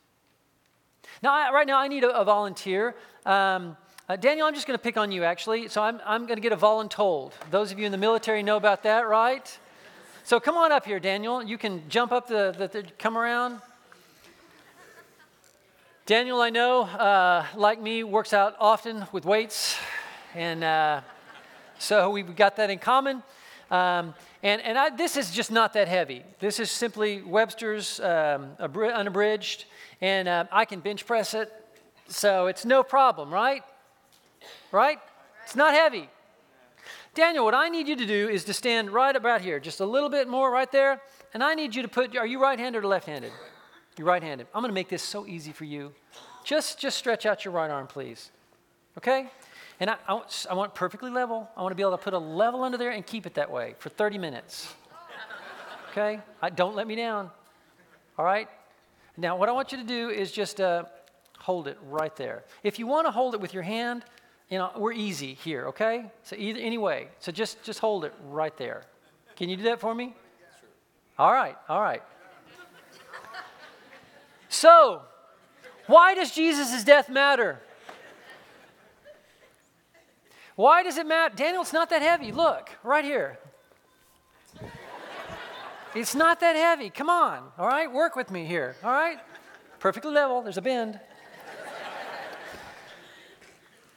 Now, 1.21 1.33
I, 1.33 1.51
right 1.51 1.67
now, 1.67 1.77
I 1.77 1.87
need 1.87 2.03
a, 2.05 2.17
a 2.17 2.23
volunteer. 2.23 2.95
Um, 3.25 3.75
uh, 4.11 4.17
Daniel, 4.17 4.45
I'm 4.45 4.53
just 4.53 4.67
going 4.67 4.77
to 4.77 4.83
pick 4.83 4.97
on 4.97 5.09
you 5.09 5.23
actually. 5.23 5.69
So 5.69 5.81
I'm, 5.81 6.01
I'm 6.05 6.25
going 6.25 6.35
to 6.35 6.41
get 6.41 6.51
a 6.51 6.57
voluntold. 6.57 7.31
Those 7.49 7.71
of 7.71 7.79
you 7.79 7.85
in 7.85 7.93
the 7.93 7.97
military 7.97 8.43
know 8.43 8.57
about 8.57 8.83
that, 8.83 9.07
right? 9.07 9.59
So 10.25 10.37
come 10.37 10.57
on 10.57 10.73
up 10.73 10.85
here, 10.85 10.99
Daniel. 10.99 11.41
You 11.41 11.57
can 11.57 11.83
jump 11.87 12.11
up 12.11 12.27
the, 12.27 12.53
the, 12.57 12.67
the 12.67 12.83
come 12.99 13.17
around. 13.17 13.61
Daniel, 16.05 16.41
I 16.41 16.49
know, 16.49 16.81
uh, 16.81 17.45
like 17.55 17.81
me, 17.81 18.03
works 18.03 18.33
out 18.33 18.57
often 18.59 19.07
with 19.13 19.23
weights. 19.23 19.77
And 20.35 20.61
uh, 20.61 21.01
so 21.79 22.09
we've 22.09 22.35
got 22.35 22.57
that 22.57 22.69
in 22.69 22.79
common. 22.79 23.23
Um, 23.69 24.13
and 24.43 24.61
and 24.61 24.77
I, 24.77 24.89
this 24.89 25.15
is 25.15 25.31
just 25.31 25.51
not 25.51 25.71
that 25.71 25.87
heavy. 25.87 26.23
This 26.39 26.59
is 26.59 26.69
simply 26.69 27.21
Webster's 27.21 28.01
um, 28.01 28.57
unabridged. 28.59 29.63
And 30.01 30.27
uh, 30.27 30.45
I 30.51 30.65
can 30.65 30.81
bench 30.81 31.05
press 31.05 31.33
it. 31.33 31.49
So 32.09 32.47
it's 32.47 32.65
no 32.65 32.83
problem, 32.83 33.33
right? 33.33 33.63
Right? 34.71 34.99
It's 35.43 35.55
not 35.55 35.73
heavy. 35.73 36.09
Daniel, 37.13 37.43
what 37.43 37.53
I 37.53 37.67
need 37.67 37.87
you 37.87 37.95
to 37.95 38.05
do 38.05 38.29
is 38.29 38.45
to 38.45 38.53
stand 38.53 38.91
right 38.91 39.15
about 39.15 39.41
here, 39.41 39.59
just 39.59 39.81
a 39.81 39.85
little 39.85 40.09
bit 40.09 40.27
more 40.27 40.49
right 40.49 40.71
there. 40.71 41.01
And 41.33 41.43
I 41.43 41.55
need 41.55 41.75
you 41.75 41.81
to 41.81 41.87
put, 41.87 42.15
are 42.15 42.25
you 42.25 42.41
right 42.41 42.57
handed 42.57 42.83
or 42.83 42.87
left 42.87 43.05
handed? 43.05 43.33
You're 43.97 44.07
right 44.07 44.23
handed. 44.23 44.47
I'm 44.55 44.61
going 44.61 44.69
to 44.69 44.73
make 44.73 44.87
this 44.87 45.03
so 45.03 45.27
easy 45.27 45.51
for 45.51 45.65
you. 45.65 45.93
Just, 46.45 46.79
just 46.79 46.97
stretch 46.97 47.25
out 47.25 47.43
your 47.43 47.53
right 47.53 47.69
arm, 47.69 47.87
please. 47.87 48.31
Okay? 48.97 49.29
And 49.79 49.89
I, 49.89 49.97
I, 50.07 50.13
want, 50.13 50.45
I 50.49 50.53
want 50.53 50.73
perfectly 50.73 51.11
level. 51.11 51.49
I 51.57 51.61
want 51.61 51.71
to 51.71 51.75
be 51.75 51.83
able 51.83 51.97
to 51.97 52.03
put 52.03 52.13
a 52.13 52.19
level 52.19 52.63
under 52.63 52.77
there 52.77 52.91
and 52.91 53.05
keep 53.05 53.25
it 53.25 53.33
that 53.33 53.51
way 53.51 53.75
for 53.79 53.89
30 53.89 54.17
minutes. 54.17 54.73
Okay? 55.91 56.21
I, 56.41 56.49
don't 56.49 56.75
let 56.75 56.87
me 56.87 56.95
down. 56.95 57.29
All 58.17 58.23
right? 58.23 58.47
Now, 59.17 59.35
what 59.35 59.49
I 59.49 59.51
want 59.51 59.73
you 59.73 59.77
to 59.77 59.83
do 59.83 60.09
is 60.09 60.31
just 60.31 60.61
uh, 60.61 60.85
hold 61.39 61.67
it 61.67 61.77
right 61.89 62.15
there. 62.15 62.45
If 62.63 62.79
you 62.79 62.87
want 62.87 63.07
to 63.07 63.11
hold 63.11 63.35
it 63.35 63.41
with 63.41 63.53
your 63.53 63.63
hand, 63.63 64.05
you 64.51 64.57
know, 64.57 64.69
we're 64.75 64.91
easy 64.91 65.33
here, 65.33 65.67
okay? 65.67 66.11
So 66.23 66.35
either 66.37 66.59
anyway, 66.59 67.07
so 67.19 67.31
just 67.31 67.63
just 67.63 67.79
hold 67.79 68.03
it 68.03 68.13
right 68.27 68.55
there. 68.57 68.83
Can 69.37 69.47
you 69.49 69.55
do 69.55 69.63
that 69.63 69.79
for 69.79 69.95
me? 69.95 70.13
All 71.17 71.31
right, 71.31 71.55
all 71.69 71.81
right. 71.81 72.03
So, 74.49 75.03
why 75.87 76.13
does 76.13 76.31
Jesus' 76.31 76.83
death 76.83 77.09
matter? 77.09 77.61
Why 80.55 80.83
does 80.83 80.97
it 80.97 81.05
matter? 81.05 81.33
Daniel, 81.33 81.61
it's 81.61 81.71
not 81.71 81.89
that 81.89 82.01
heavy. 82.01 82.33
Look, 82.33 82.69
right 82.83 83.05
here. 83.05 83.39
It's 85.95 86.13
not 86.13 86.41
that 86.41 86.57
heavy. 86.57 86.89
Come 86.89 87.09
on, 87.09 87.51
all 87.57 87.67
right? 87.67 87.89
Work 87.89 88.17
with 88.17 88.29
me 88.29 88.45
here, 88.45 88.75
all 88.83 88.91
right? 88.91 89.17
Perfectly 89.79 90.11
level. 90.11 90.41
There's 90.41 90.57
a 90.57 90.61
bend. 90.61 90.99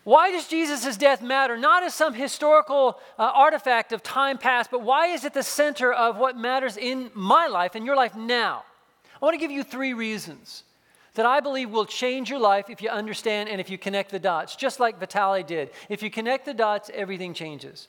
Why 0.04 0.30
does 0.30 0.46
Jesus' 0.46 0.98
death 0.98 1.22
matter? 1.22 1.56
Not 1.56 1.82
as 1.82 1.94
some 1.94 2.12
historical 2.12 3.00
uh, 3.18 3.22
artifact 3.34 3.92
of 3.92 4.02
time 4.02 4.36
past, 4.36 4.70
but 4.70 4.82
why 4.82 5.08
is 5.08 5.24
it 5.24 5.32
the 5.32 5.42
center 5.42 5.92
of 5.92 6.18
what 6.18 6.36
matters 6.36 6.76
in 6.76 7.10
my 7.14 7.46
life 7.46 7.74
and 7.74 7.86
your 7.86 7.96
life 7.96 8.14
now? 8.14 8.64
I 9.20 9.24
want 9.24 9.34
to 9.34 9.38
give 9.38 9.50
you 9.50 9.64
three 9.64 9.94
reasons 9.94 10.64
that 11.14 11.24
I 11.24 11.40
believe 11.40 11.70
will 11.70 11.86
change 11.86 12.28
your 12.28 12.38
life 12.38 12.68
if 12.68 12.82
you 12.82 12.90
understand 12.90 13.48
and 13.48 13.60
if 13.60 13.70
you 13.70 13.78
connect 13.78 14.10
the 14.10 14.18
dots, 14.18 14.56
just 14.56 14.78
like 14.78 15.00
Vitali 15.00 15.42
did. 15.42 15.70
If 15.88 16.02
you 16.02 16.10
connect 16.10 16.44
the 16.44 16.54
dots, 16.54 16.90
everything 16.92 17.32
changes. 17.32 17.88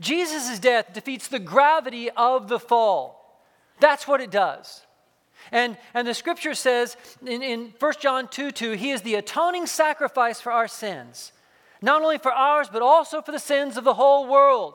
Jesus' 0.00 0.58
death 0.58 0.92
defeats 0.92 1.28
the 1.28 1.38
gravity 1.38 2.10
of 2.10 2.48
the 2.48 2.60
fall. 2.60 3.40
That's 3.78 4.06
what 4.06 4.20
it 4.20 4.30
does. 4.30 4.82
And, 5.52 5.76
and 5.94 6.06
the 6.06 6.14
scripture 6.14 6.54
says 6.54 6.96
in, 7.26 7.42
in 7.42 7.74
1 7.78 7.92
John 8.00 8.28
2 8.28 8.50
2, 8.50 8.72
He 8.72 8.90
is 8.90 9.02
the 9.02 9.14
atoning 9.16 9.66
sacrifice 9.66 10.40
for 10.40 10.52
our 10.52 10.68
sins, 10.68 11.32
not 11.82 12.02
only 12.02 12.18
for 12.18 12.32
ours, 12.32 12.68
but 12.72 12.82
also 12.82 13.22
for 13.22 13.32
the 13.32 13.38
sins 13.38 13.76
of 13.76 13.84
the 13.84 13.94
whole 13.94 14.26
world. 14.26 14.74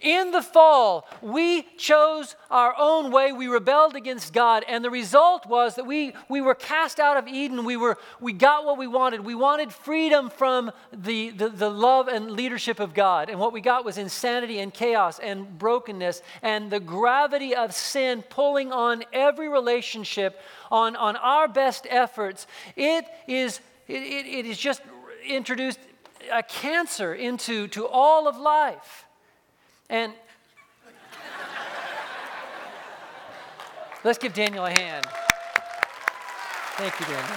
In 0.00 0.30
the 0.30 0.42
fall, 0.42 1.06
we 1.22 1.62
chose 1.76 2.36
our 2.50 2.74
own 2.78 3.10
way. 3.10 3.32
We 3.32 3.46
rebelled 3.46 3.96
against 3.96 4.32
God. 4.32 4.64
And 4.68 4.84
the 4.84 4.90
result 4.90 5.46
was 5.46 5.76
that 5.76 5.86
we, 5.86 6.14
we 6.28 6.40
were 6.40 6.54
cast 6.54 7.00
out 7.00 7.16
of 7.16 7.28
Eden. 7.28 7.64
We, 7.64 7.76
were, 7.76 7.98
we 8.20 8.32
got 8.32 8.64
what 8.64 8.78
we 8.78 8.86
wanted. 8.86 9.20
We 9.20 9.34
wanted 9.34 9.72
freedom 9.72 10.30
from 10.30 10.72
the, 10.92 11.30
the, 11.30 11.48
the 11.48 11.70
love 11.70 12.08
and 12.08 12.30
leadership 12.30 12.80
of 12.80 12.94
God. 12.94 13.28
And 13.30 13.38
what 13.38 13.52
we 13.52 13.60
got 13.60 13.84
was 13.84 13.98
insanity 13.98 14.58
and 14.58 14.72
chaos 14.72 15.18
and 15.18 15.58
brokenness 15.58 16.22
and 16.42 16.70
the 16.70 16.80
gravity 16.80 17.54
of 17.54 17.74
sin 17.74 18.22
pulling 18.22 18.72
on 18.72 19.04
every 19.12 19.48
relationship, 19.48 20.40
on, 20.70 20.96
on 20.96 21.16
our 21.16 21.48
best 21.48 21.86
efforts. 21.88 22.46
It 22.76 23.04
is, 23.26 23.60
it, 23.88 24.02
it, 24.02 24.26
it 24.26 24.46
is 24.46 24.58
just 24.58 24.82
introduced 25.26 25.78
a 26.32 26.42
cancer 26.42 27.14
into 27.14 27.68
to 27.68 27.86
all 27.86 28.28
of 28.28 28.36
life. 28.36 29.06
And 29.90 30.12
let's 34.02 34.18
give 34.18 34.32
Daniel 34.32 34.64
a 34.64 34.70
hand. 34.70 35.06
Thank 36.76 36.98
you, 37.00 37.06
Daniel. 37.06 37.36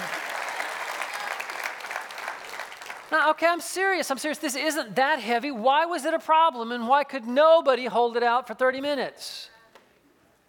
Now, 3.10 3.30
okay, 3.30 3.46
I'm 3.46 3.60
serious. 3.60 4.10
I'm 4.10 4.18
serious. 4.18 4.38
This 4.38 4.56
isn't 4.56 4.96
that 4.96 5.20
heavy. 5.20 5.50
Why 5.50 5.86
was 5.86 6.04
it 6.04 6.12
a 6.12 6.18
problem 6.18 6.72
and 6.72 6.88
why 6.88 7.04
could 7.04 7.26
nobody 7.26 7.86
hold 7.86 8.16
it 8.16 8.22
out 8.22 8.46
for 8.46 8.54
30 8.54 8.80
minutes? 8.80 9.48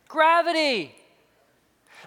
Gravity. 0.07 0.95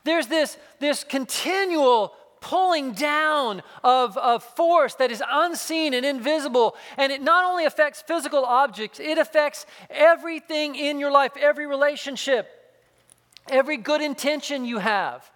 There's 0.05 0.27
this, 0.27 0.59
this 0.79 1.05
continual 1.05 2.15
pulling 2.43 2.93
down 2.93 3.63
of, 3.83 4.19
of 4.19 4.45
force 4.45 4.95
that 4.97 5.11
is 5.11 5.23
unseen 5.27 5.95
and 5.95 6.05
invisible. 6.05 6.77
And 6.99 7.11
it 7.11 7.23
not 7.23 7.45
only 7.45 7.65
affects 7.65 8.03
physical 8.03 8.45
objects, 8.45 9.01
it 9.01 9.17
affects 9.17 9.65
everything 9.89 10.75
in 10.75 10.99
your 10.99 11.11
life, 11.11 11.33
every 11.41 11.67
relationship, 11.67 12.51
every 13.49 13.79
good 13.79 14.03
intention 14.03 14.67
you 14.67 14.79
have. 14.79 15.31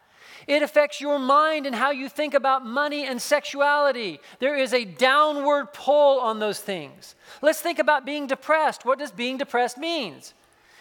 It 0.47 0.63
affects 0.63 1.01
your 1.01 1.19
mind 1.19 1.67
and 1.67 1.75
how 1.75 1.91
you 1.91 2.09
think 2.09 2.35
about 2.35 2.65
money 2.65 3.07
and 3.07 3.21
sexuality. 3.21 4.21
There 4.39 4.57
is 4.57 4.73
a 4.73 4.85
downward 4.85 5.73
pull 5.73 6.21
on 6.21 6.39
those 6.39 6.61
things. 6.61 7.15
Let's 7.43 7.61
think 7.61 7.79
about 7.79 8.05
being 8.05 8.27
depressed. 8.27 8.85
What 8.85 8.99
does 8.99 9.11
being 9.11 9.39
depressed 9.39 9.79
means? 9.79 10.35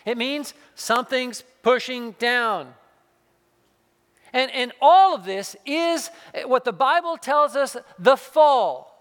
It 0.05 0.17
means 0.17 0.53
something's 0.75 1.43
pushing 1.63 2.11
down. 2.13 2.73
And, 4.35 4.51
and 4.51 4.73
all 4.81 5.15
of 5.15 5.23
this 5.23 5.55
is 5.65 6.11
what 6.43 6.65
the 6.65 6.73
Bible 6.73 7.15
tells 7.15 7.55
us 7.55 7.77
the 7.97 8.17
fall. 8.17 8.91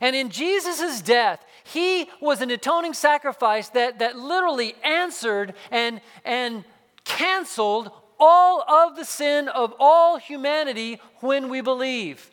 And 0.00 0.16
in 0.16 0.30
Jesus' 0.30 1.00
death, 1.00 1.46
he 1.62 2.10
was 2.20 2.40
an 2.40 2.50
atoning 2.50 2.94
sacrifice 2.94 3.68
that, 3.70 4.00
that 4.00 4.18
literally 4.18 4.74
answered 4.82 5.54
and, 5.70 6.00
and 6.24 6.64
canceled 7.04 7.92
all 8.18 8.62
of 8.62 8.96
the 8.96 9.04
sin 9.04 9.46
of 9.46 9.74
all 9.78 10.16
humanity 10.18 11.00
when 11.20 11.48
we 11.48 11.60
believe. 11.60 12.28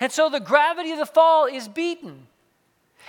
And 0.00 0.10
so 0.10 0.28
the 0.28 0.40
gravity 0.40 0.90
of 0.90 0.98
the 0.98 1.06
fall 1.06 1.46
is 1.46 1.68
beaten. 1.68 2.26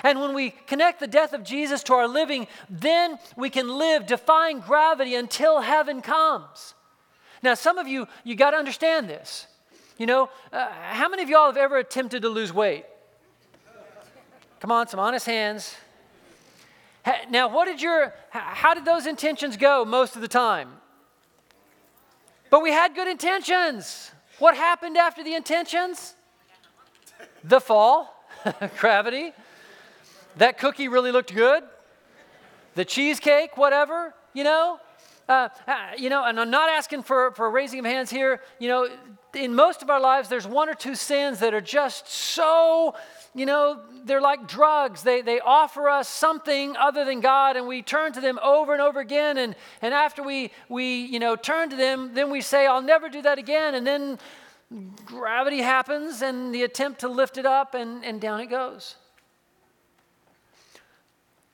And 0.03 0.21
when 0.21 0.35
we 0.35 0.51
connect 0.51 0.99
the 0.99 1.07
death 1.07 1.33
of 1.33 1.43
Jesus 1.43 1.81
to 1.83 1.95
our 1.95 2.07
living, 2.07 2.45
then 2.69 3.17
we 3.35 3.49
can 3.49 3.67
live 3.67 4.05
defying 4.05 4.59
gravity 4.59 5.15
until 5.15 5.61
heaven 5.61 6.03
comes. 6.03 6.75
Now, 7.45 7.53
some 7.53 7.77
of 7.77 7.87
you, 7.87 8.07
you 8.23 8.35
got 8.35 8.51
to 8.51 8.57
understand 8.57 9.07
this. 9.07 9.45
You 9.99 10.07
know, 10.07 10.29
uh, 10.51 10.67
how 10.89 11.07
many 11.07 11.21
of 11.21 11.29
y'all 11.29 11.45
have 11.45 11.57
ever 11.57 11.77
attempted 11.77 12.23
to 12.23 12.29
lose 12.29 12.51
weight? 12.51 12.85
Come 14.59 14.71
on, 14.71 14.87
some 14.87 14.99
honest 14.99 15.27
hands. 15.27 15.75
Now, 17.29 17.47
what 17.47 17.65
did 17.65 17.83
your, 17.83 18.15
how 18.31 18.73
did 18.73 18.83
those 18.83 19.05
intentions 19.05 19.57
go 19.57 19.85
most 19.85 20.15
of 20.15 20.23
the 20.23 20.27
time? 20.27 20.69
But 22.49 22.63
we 22.63 22.71
had 22.71 22.95
good 22.95 23.07
intentions. 23.07 24.11
What 24.39 24.55
happened 24.55 24.97
after 24.97 25.23
the 25.23 25.35
intentions? 25.35 26.15
The 27.43 27.61
fall, 27.61 28.25
gravity. 28.79 29.33
That 30.37 30.57
cookie 30.57 30.87
really 30.87 31.11
looked 31.11 31.33
good. 31.35 31.61
The 32.73 32.85
cheesecake, 32.85 33.55
whatever, 33.55 34.15
you 34.33 34.43
know. 34.43 34.79
Uh, 35.27 35.49
uh, 35.67 35.73
you 35.97 36.09
know, 36.09 36.23
and 36.23 36.39
I'm 36.39 36.51
not 36.51 36.69
asking 36.69 37.01
for, 37.01 37.31
for 37.31 37.49
raising 37.49 37.79
of 37.79 37.85
hands 37.85 38.11
here. 38.11 38.41
You 38.59 38.67
know, 38.67 38.89
in 39.33 39.55
most 39.55 39.81
of 39.81 39.89
our 39.89 39.99
lives, 39.99 40.29
there's 40.29 40.45
one 40.45 40.69
or 40.69 40.75
two 40.75 40.93
sins 40.93 41.39
that 41.39 41.53
are 41.53 41.61
just 41.61 42.07
so, 42.07 42.95
you 43.33 43.47
know, 43.47 43.81
they're 44.03 44.21
like 44.21 44.47
drugs. 44.47 45.01
They, 45.01 45.21
they 45.21 45.39
offer 45.39 45.89
us 45.89 46.07
something 46.07 46.77
other 46.77 47.05
than 47.05 47.21
God, 47.21 47.57
and 47.57 47.67
we 47.67 47.81
turn 47.81 48.13
to 48.13 48.21
them 48.21 48.39
over 48.43 48.73
and 48.73 48.81
over 48.81 48.99
again. 48.99 49.37
And, 49.37 49.55
and 49.81 49.95
after 49.95 50.21
we, 50.21 50.51
we, 50.69 51.05
you 51.05 51.17
know, 51.17 51.35
turn 51.35 51.71
to 51.71 51.75
them, 51.75 52.13
then 52.13 52.29
we 52.29 52.41
say, 52.41 52.67
I'll 52.67 52.83
never 52.83 53.09
do 53.09 53.23
that 53.23 53.39
again. 53.39 53.73
And 53.73 53.85
then 53.85 54.19
gravity 55.05 55.61
happens, 55.61 56.21
and 56.21 56.53
the 56.53 56.61
attempt 56.61 56.99
to 56.99 57.07
lift 57.07 57.39
it 57.39 57.47
up, 57.47 57.73
and, 57.73 58.05
and 58.05 58.21
down 58.21 58.41
it 58.41 58.47
goes. 58.47 58.95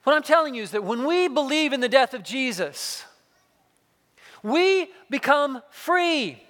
What 0.04 0.16
I'm 0.16 0.24
telling 0.24 0.56
you 0.56 0.63
is 0.63 0.72
that 0.72 0.84
when 0.84 1.06
we 1.06 1.30
believe 1.30 1.72
in 1.72 1.80
the 1.80 1.90
death 1.90 2.13
of 2.13 2.24
Jesus, 2.24 3.06
we 4.43 4.89
become 5.10 5.62
free. 5.69 6.41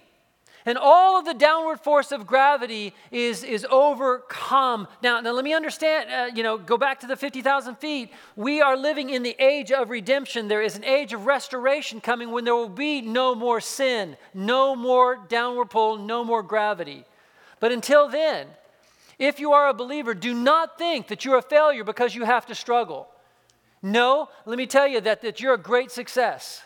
And 0.66 0.78
all 0.78 1.18
of 1.18 1.26
the 1.26 1.34
downward 1.34 1.80
force 1.80 2.12
of 2.12 2.28
gravity 2.28 2.94
is, 3.10 3.44
is 3.44 3.66
overcome. 3.70 4.88
Now, 5.02 5.20
now, 5.20 5.32
let 5.32 5.44
me 5.44 5.54
understand, 5.54 6.12
uh, 6.12 6.36
you 6.36 6.44
know, 6.44 6.58
go 6.58 6.78
back 6.78 7.00
to 7.00 7.08
the 7.08 7.16
50,000 7.16 7.76
feet. 7.78 8.12
We 8.36 8.62
are 8.62 8.78
living 8.78 9.10
in 9.10 9.24
the 9.24 9.36
age 9.40 9.72
of 9.72 9.90
redemption. 9.90 10.48
There 10.48 10.62
is 10.62 10.76
an 10.76 10.84
age 10.84 11.14
of 11.14 11.26
restoration 11.26 12.00
coming 12.00 12.32
when 12.32 12.46
there 12.46 12.54
will 12.54 12.70
be 12.70 13.02
no 13.02 13.34
more 13.34 13.60
sin, 13.60 14.18
no 14.36 14.76
more 14.76 15.18
downward 15.30 15.72
pull, 15.72 15.98
no 15.98 16.24
more 16.24 16.44
gravity. 16.44 17.06
But 17.60 17.72
until 17.72 18.08
then, 18.08 18.48
if 19.18 19.40
you 19.40 19.54
are 19.54 19.68
a 19.68 19.74
believer, 19.74 20.14
do 20.14 20.34
not 20.34 20.78
think 20.78 21.08
that 21.08 21.26
you're 21.26 21.38
a 21.38 21.44
failure 21.44 21.84
because 21.84 22.14
you 22.14 22.24
have 22.26 22.46
to 22.48 22.56
struggle. 22.56 23.08
No, 23.82 24.30
let 24.46 24.58
me 24.58 24.68
tell 24.68 24.88
you 24.88 25.02
that, 25.02 25.24
that 25.24 25.40
you're 25.40 25.56
a 25.56 25.60
great 25.60 25.90
success. 25.90 26.62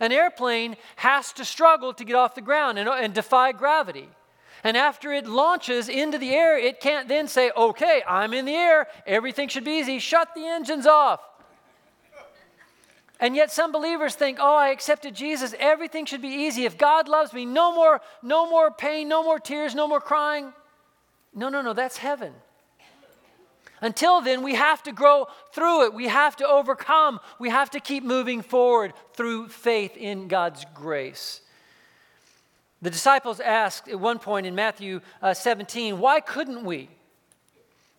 An 0.00 0.12
airplane 0.12 0.76
has 0.96 1.32
to 1.34 1.44
struggle 1.44 1.94
to 1.94 2.04
get 2.04 2.16
off 2.16 2.34
the 2.34 2.40
ground 2.40 2.78
and, 2.78 2.88
and 2.88 3.14
defy 3.14 3.52
gravity. 3.52 4.08
And 4.64 4.76
after 4.76 5.12
it 5.12 5.26
launches 5.26 5.88
into 5.88 6.18
the 6.18 6.30
air, 6.30 6.58
it 6.58 6.80
can't 6.80 7.08
then 7.08 7.28
say, 7.28 7.50
okay, 7.56 8.02
I'm 8.08 8.34
in 8.34 8.44
the 8.44 8.54
air, 8.54 8.88
everything 9.06 9.48
should 9.48 9.64
be 9.64 9.78
easy, 9.78 9.98
shut 9.98 10.34
the 10.34 10.46
engines 10.46 10.86
off. 10.86 11.20
And 13.18 13.34
yet 13.34 13.50
some 13.50 13.72
believers 13.72 14.14
think, 14.14 14.38
"Oh, 14.40 14.56
I 14.56 14.68
accepted 14.68 15.14
Jesus, 15.14 15.54
everything 15.58 16.04
should 16.04 16.20
be 16.20 16.28
easy. 16.28 16.66
If 16.66 16.76
God 16.76 17.08
loves 17.08 17.32
me, 17.32 17.46
no 17.46 17.74
more 17.74 18.02
no 18.22 18.48
more 18.48 18.70
pain, 18.70 19.08
no 19.08 19.22
more 19.22 19.38
tears, 19.38 19.74
no 19.74 19.88
more 19.88 20.00
crying." 20.00 20.52
No, 21.32 21.48
no, 21.48 21.62
no, 21.62 21.72
that's 21.72 21.96
heaven. 21.96 22.34
Until 23.80 24.20
then, 24.20 24.42
we 24.42 24.54
have 24.54 24.82
to 24.84 24.92
grow 24.92 25.26
through 25.52 25.84
it. 25.84 25.94
We 25.94 26.08
have 26.08 26.36
to 26.36 26.46
overcome. 26.46 27.20
We 27.38 27.50
have 27.50 27.70
to 27.70 27.80
keep 27.80 28.04
moving 28.04 28.42
forward 28.42 28.94
through 29.14 29.48
faith 29.48 29.96
in 29.96 30.28
God's 30.28 30.64
grace. 30.74 31.42
The 32.82 32.90
disciples 32.90 33.40
asked 33.40 33.88
at 33.88 33.98
one 33.98 34.18
point 34.18 34.46
in 34.46 34.54
Matthew 34.54 35.00
uh, 35.20 35.34
17, 35.34 35.98
Why 35.98 36.20
couldn't 36.20 36.64
we? 36.64 36.88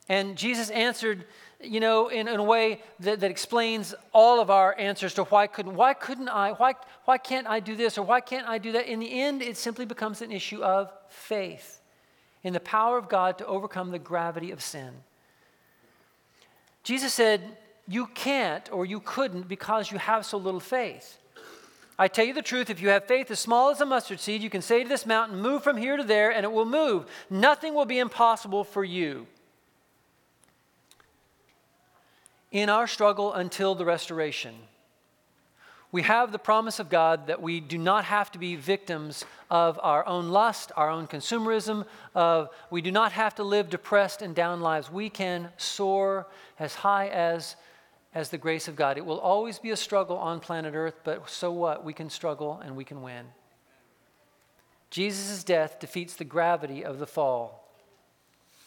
And 0.09 0.37
Jesus 0.37 0.69
answered, 0.69 1.25
you 1.61 1.79
know, 1.79 2.07
in, 2.07 2.27
in 2.27 2.39
a 2.39 2.43
way 2.43 2.81
that, 2.99 3.19
that, 3.19 3.31
explains 3.31 3.95
all 4.13 4.39
of 4.39 4.49
our 4.49 4.75
answers 4.77 5.13
to 5.15 5.23
why 5.25 5.47
couldn't, 5.47 5.75
why 5.75 5.93
couldn't 5.93 6.29
I, 6.29 6.51
why, 6.51 6.75
why 7.05 7.17
can't 7.17 7.47
I 7.47 7.59
do 7.59 7.75
this 7.75 7.97
or 7.97 8.03
why 8.03 8.21
can't 8.21 8.47
I 8.47 8.57
do 8.57 8.73
that? 8.73 8.85
In 8.85 8.99
the 8.99 9.21
end, 9.21 9.41
it 9.41 9.57
simply 9.57 9.85
becomes 9.85 10.21
an 10.21 10.31
issue 10.31 10.63
of 10.63 10.91
faith 11.09 11.81
in 12.43 12.53
the 12.53 12.59
power 12.59 12.97
of 12.97 13.09
God 13.09 13.39
to 13.39 13.45
overcome 13.45 13.91
the 13.91 13.99
gravity 13.99 14.51
of 14.51 14.61
sin. 14.61 14.93
Jesus 16.87 17.13
said, 17.13 17.41
You 17.85 18.05
can't 18.05 18.71
or 18.71 18.85
you 18.85 19.01
couldn't 19.01 19.49
because 19.49 19.91
you 19.91 19.97
have 19.97 20.25
so 20.25 20.37
little 20.37 20.61
faith. 20.61 21.17
I 21.99 22.07
tell 22.07 22.23
you 22.23 22.33
the 22.33 22.41
truth, 22.41 22.69
if 22.69 22.81
you 22.81 22.87
have 22.87 23.03
faith 23.03 23.29
as 23.29 23.41
small 23.41 23.71
as 23.71 23.81
a 23.81 23.85
mustard 23.85 24.21
seed, 24.21 24.41
you 24.41 24.49
can 24.49 24.61
say 24.61 24.83
to 24.83 24.87
this 24.87 25.05
mountain, 25.05 25.41
Move 25.41 25.63
from 25.63 25.75
here 25.75 25.97
to 25.97 26.03
there, 26.03 26.31
and 26.31 26.45
it 26.45 26.51
will 26.53 26.63
move. 26.63 27.05
Nothing 27.29 27.73
will 27.73 27.83
be 27.83 27.99
impossible 27.99 28.63
for 28.63 28.85
you. 28.85 29.27
In 32.53 32.69
our 32.69 32.87
struggle 32.87 33.33
until 33.33 33.75
the 33.75 33.83
restoration, 33.83 34.55
we 35.97 36.03
have 36.03 36.31
the 36.31 36.37
promise 36.37 36.77
of 36.77 36.89
God 36.89 37.25
that 37.25 37.41
we 37.41 37.59
do 37.59 37.79
not 37.79 38.05
have 38.05 38.31
to 38.33 38.37
be 38.37 38.55
victims 38.55 39.25
of 39.49 39.79
our 39.81 40.05
own 40.05 40.29
lust, 40.29 40.71
our 40.75 40.91
own 40.91 41.07
consumerism, 41.07 41.87
of 42.13 42.49
we 42.69 42.83
do 42.83 42.91
not 42.91 43.13
have 43.13 43.33
to 43.33 43.43
live 43.43 43.71
depressed 43.71 44.21
and 44.21 44.35
down 44.35 44.61
lives. 44.61 44.91
We 44.91 45.09
can 45.09 45.49
soar 45.57 46.27
as 46.59 46.75
high 46.75 47.07
as 47.07 47.55
as 48.13 48.29
the 48.29 48.37
grace 48.37 48.67
of 48.67 48.75
God. 48.75 48.99
It 48.99 49.07
will 49.07 49.19
always 49.19 49.57
be 49.57 49.71
a 49.71 49.75
struggle 49.75 50.19
on 50.19 50.39
planet 50.39 50.75
Earth, 50.75 50.99
but 51.03 51.27
so 51.31 51.51
what? 51.51 51.83
We 51.83 51.93
can 51.93 52.11
struggle 52.11 52.61
and 52.63 52.75
we 52.75 52.83
can 52.83 53.01
win. 53.01 53.25
Jesus' 54.91 55.43
death 55.43 55.79
defeats 55.79 56.13
the 56.13 56.25
gravity 56.25 56.85
of 56.85 56.99
the 56.99 57.07
fall. 57.07 57.67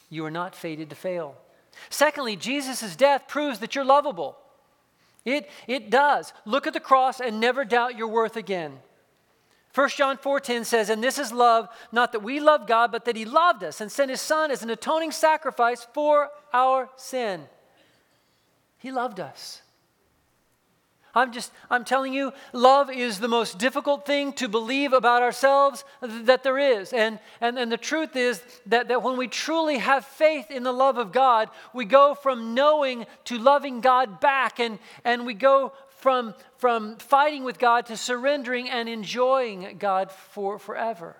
You 0.08 0.24
are 0.24 0.32
not 0.32 0.56
fated 0.56 0.90
to 0.90 0.96
fail. 0.96 1.36
Secondly, 1.90 2.34
Jesus' 2.34 2.96
death 2.96 3.28
proves 3.28 3.60
that 3.60 3.76
you're 3.76 3.84
lovable. 3.84 4.36
It, 5.24 5.50
it 5.66 5.90
does. 5.90 6.32
Look 6.44 6.66
at 6.66 6.72
the 6.72 6.80
cross 6.80 7.20
and 7.20 7.40
never 7.40 7.64
doubt 7.64 7.96
your 7.96 8.08
worth 8.08 8.36
again. 8.36 8.78
1 9.74 9.88
John 9.90 10.16
4:10 10.18 10.64
says, 10.64 10.90
"And 10.90 11.02
this 11.02 11.18
is 11.18 11.32
love, 11.32 11.68
not 11.92 12.12
that 12.12 12.20
we 12.20 12.40
love 12.40 12.66
God, 12.66 12.90
but 12.90 13.04
that 13.04 13.14
he 13.14 13.24
loved 13.24 13.62
us 13.62 13.80
and 13.80 13.90
sent 13.90 14.10
his 14.10 14.20
son 14.20 14.50
as 14.50 14.62
an 14.62 14.70
atoning 14.70 15.12
sacrifice 15.12 15.86
for 15.92 16.30
our 16.52 16.90
sin." 16.96 17.48
He 18.78 18.90
loved 18.90 19.20
us. 19.20 19.62
I'm 21.14 21.32
just, 21.32 21.50
I'm 21.68 21.84
telling 21.84 22.12
you, 22.12 22.32
love 22.52 22.90
is 22.90 23.18
the 23.18 23.28
most 23.28 23.58
difficult 23.58 24.06
thing 24.06 24.32
to 24.34 24.48
believe 24.48 24.92
about 24.92 25.22
ourselves 25.22 25.84
that 26.00 26.42
there 26.42 26.58
is. 26.58 26.92
And, 26.92 27.18
and, 27.40 27.58
and 27.58 27.70
the 27.70 27.76
truth 27.76 28.14
is 28.14 28.42
that, 28.66 28.88
that 28.88 29.02
when 29.02 29.16
we 29.16 29.26
truly 29.26 29.78
have 29.78 30.04
faith 30.04 30.50
in 30.50 30.62
the 30.62 30.72
love 30.72 30.98
of 30.98 31.10
God, 31.10 31.48
we 31.74 31.84
go 31.84 32.14
from 32.14 32.54
knowing 32.54 33.06
to 33.24 33.38
loving 33.38 33.80
God 33.80 34.20
back, 34.20 34.60
and, 34.60 34.78
and 35.04 35.26
we 35.26 35.34
go 35.34 35.72
from, 35.88 36.34
from 36.58 36.96
fighting 36.96 37.44
with 37.44 37.58
God 37.58 37.86
to 37.86 37.96
surrendering 37.96 38.70
and 38.70 38.88
enjoying 38.88 39.76
God 39.78 40.10
for 40.12 40.58
forever. 40.58 41.16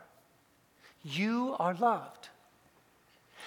You 1.03 1.57
are 1.59 1.74
loved. 1.74 2.19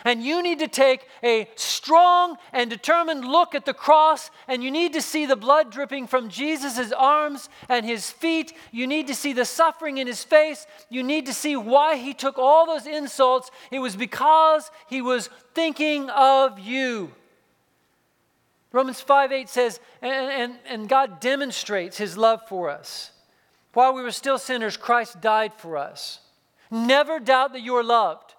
And 0.05 0.23
you 0.23 0.41
need 0.41 0.59
to 0.59 0.67
take 0.67 1.07
a 1.23 1.47
strong 1.55 2.37
and 2.51 2.69
determined 2.69 3.25
look 3.25 3.55
at 3.55 3.65
the 3.65 3.73
cross, 3.73 4.29
and 4.47 4.63
you 4.63 4.71
need 4.71 4.93
to 4.93 5.01
see 5.01 5.25
the 5.25 5.35
blood 5.35 5.71
dripping 5.71 6.07
from 6.07 6.29
Jesus' 6.29 6.91
arms 6.91 7.49
and 7.69 7.85
his 7.85 8.11
feet. 8.11 8.53
You 8.71 8.87
need 8.87 9.07
to 9.07 9.15
see 9.15 9.33
the 9.33 9.45
suffering 9.45 9.97
in 9.97 10.07
his 10.07 10.23
face. 10.23 10.67
You 10.89 11.03
need 11.03 11.25
to 11.27 11.33
see 11.33 11.55
why 11.55 11.97
he 11.97 12.13
took 12.13 12.37
all 12.37 12.65
those 12.65 12.87
insults. 12.87 13.49
It 13.71 13.79
was 13.79 13.95
because 13.95 14.69
he 14.87 15.01
was 15.01 15.29
thinking 15.53 16.09
of 16.09 16.59
you. 16.59 17.11
Romans 18.73 18.99
5 18.99 19.31
8 19.31 19.49
says, 19.49 19.79
and, 20.01 20.31
and, 20.31 20.59
and 20.67 20.89
God 20.89 21.19
demonstrates 21.19 21.97
his 21.97 22.17
love 22.17 22.41
for 22.49 22.69
us. 22.69 23.11
While 23.73 23.93
we 23.93 24.03
were 24.03 24.11
still 24.11 24.37
sinners, 24.37 24.77
Christ 24.77 25.21
died 25.21 25.53
for 25.53 25.77
us. 25.77 26.19
Never 26.69 27.19
doubt 27.19 27.53
that 27.53 27.61
you 27.61 27.75
are 27.75 27.83
loved. 27.83 28.33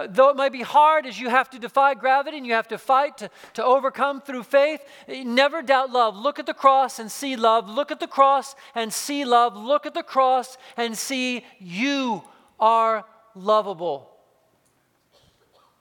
Uh, 0.00 0.06
though 0.08 0.30
it 0.30 0.36
might 0.36 0.52
be 0.52 0.62
hard 0.62 1.04
as 1.04 1.20
you 1.20 1.28
have 1.28 1.50
to 1.50 1.58
defy 1.58 1.92
gravity 1.92 2.38
and 2.38 2.46
you 2.46 2.54
have 2.54 2.68
to 2.68 2.78
fight 2.78 3.18
to, 3.18 3.30
to 3.52 3.62
overcome 3.62 4.18
through 4.22 4.42
faith, 4.42 4.80
never 5.06 5.60
doubt 5.60 5.90
love. 5.90 6.16
Look 6.16 6.38
at 6.38 6.46
the 6.46 6.54
cross 6.54 6.98
and 6.98 7.12
see 7.12 7.36
love. 7.36 7.68
Look 7.68 7.90
at 7.90 8.00
the 8.00 8.06
cross 8.06 8.54
and 8.74 8.90
see 8.90 9.26
love. 9.26 9.54
Look 9.54 9.84
at 9.84 9.92
the 9.92 10.02
cross 10.02 10.56
and 10.78 10.96
see 10.96 11.44
you 11.58 12.22
are 12.58 13.04
lovable 13.34 14.10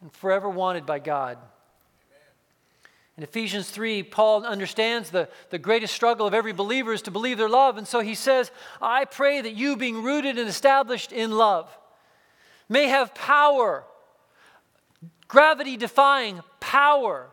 and 0.02 0.12
forever 0.12 0.50
wanted 0.50 0.86
by 0.86 1.00
God. 1.00 1.38
In 3.16 3.24
Ephesians 3.24 3.70
3, 3.70 4.04
Paul 4.04 4.46
understands 4.46 5.12
the, 5.12 5.30
the 5.50 5.58
greatest 5.58 5.94
struggle 5.94 6.28
of 6.28 6.34
every 6.34 6.54
believer 6.54 6.92
is 6.92 7.02
to 7.04 7.12
believe 7.12 7.38
their 7.38 7.50
love. 7.50 7.78
And 7.78 7.88
so 7.88 8.02
he 8.02 8.16
says, 8.16 8.52
I 8.82 9.06
pray 9.06 9.40
that 9.40 9.56
you, 9.56 9.78
being 9.78 10.04
rooted 10.04 10.38
and 10.38 10.50
established 10.50 11.14
in 11.14 11.32
love, 11.32 11.70
may 12.68 12.88
have 12.88 13.16
power, 13.16 13.86
gravity 15.30 15.78
defying 15.78 16.42
power, 16.60 17.28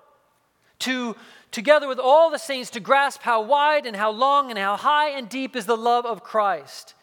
to 0.79 1.17
together 1.51 1.89
with 1.89 1.99
all 1.99 2.31
the 2.31 2.39
saints 2.39 2.71
to 2.71 2.81
grasp 2.81 3.23
how 3.23 3.41
wide 3.41 3.87
and 3.87 3.97
how 3.97 4.11
long 4.11 4.51
and 4.51 4.59
how 4.59 4.77
high 4.77 5.09
and 5.09 5.29
deep 5.29 5.57
is 5.57 5.65
the 5.67 5.77
love 5.77 6.07
of 6.07 6.23
Christ, 6.23 6.95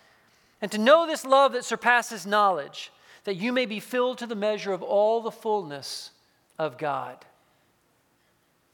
and 0.62 0.72
to 0.72 0.78
know 0.78 1.06
this 1.06 1.26
love 1.26 1.52
that 1.54 1.66
surpasses 1.66 2.26
knowledge, 2.26 2.92
that 3.26 3.36
you 3.36 3.52
may 3.52 3.66
be 3.66 3.80
filled 3.80 4.20
to 4.20 4.28
the 4.28 4.36
measure 4.36 4.72
of 4.72 4.84
all 4.84 5.22
the 5.22 5.32
fullness 5.32 6.12
of 6.60 6.78
God. 6.78 7.18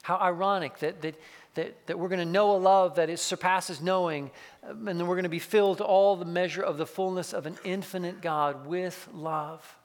How 0.02 0.16
ironic 0.16 0.78
that, 0.80 1.02
that, 1.02 1.14
that, 1.54 1.86
that 1.86 1.98
we're 1.98 2.08
going 2.08 2.20
to 2.20 2.24
know 2.24 2.54
a 2.54 2.58
love 2.58 2.96
that 2.96 3.10
is, 3.10 3.20
surpasses 3.20 3.80
knowing, 3.80 4.30
um, 4.68 4.86
and 4.86 5.00
then 5.00 5.06
we're 5.06 5.16
going 5.16 5.24
to 5.24 5.30
be 5.30 5.38
filled 5.38 5.78
to 5.78 5.84
all 5.84 6.16
the 6.16 6.24
measure 6.24 6.62
of 6.62 6.78
the 6.78 6.86
fullness 6.86 7.32
of 7.32 7.46
an 7.46 7.56
infinite 7.64 8.20
God 8.20 8.66
with 8.66 9.08
love. 9.14 9.76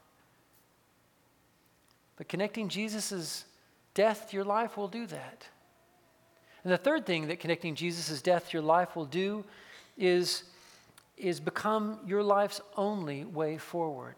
But 2.17 2.28
connecting 2.30 2.69
Jesus' 2.69 3.45
death 3.93 4.30
to 4.30 4.36
your 4.36 4.45
life 4.45 4.78
will 4.78 4.88
do 4.88 5.06
that. 5.08 5.47
And 6.63 6.73
the 6.73 6.78
third 6.78 7.06
thing 7.06 7.28
that 7.28 7.39
connecting 7.39 7.75
Jesus' 7.75 8.21
death 8.21 8.49
to 8.49 8.54
your 8.54 8.63
life 8.63 8.95
will 8.95 9.06
do 9.06 9.43
is, 9.97 10.43
is 11.17 11.39
become 11.39 11.99
your 12.06 12.23
life's 12.23 12.62
only 12.75 13.23
way 13.23 13.58
forward. 13.58 14.15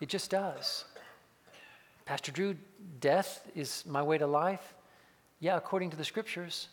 It 0.00 0.08
just 0.08 0.30
does. 0.30 0.84
Pastor 2.06 2.32
Drew, 2.32 2.56
death 3.00 3.46
is 3.54 3.84
my 3.86 4.02
way 4.02 4.18
to 4.18 4.26
life? 4.26 4.74
Yeah, 5.38 5.56
according 5.56 5.90
to 5.90 5.96
the 5.96 6.04
scriptures. 6.04 6.68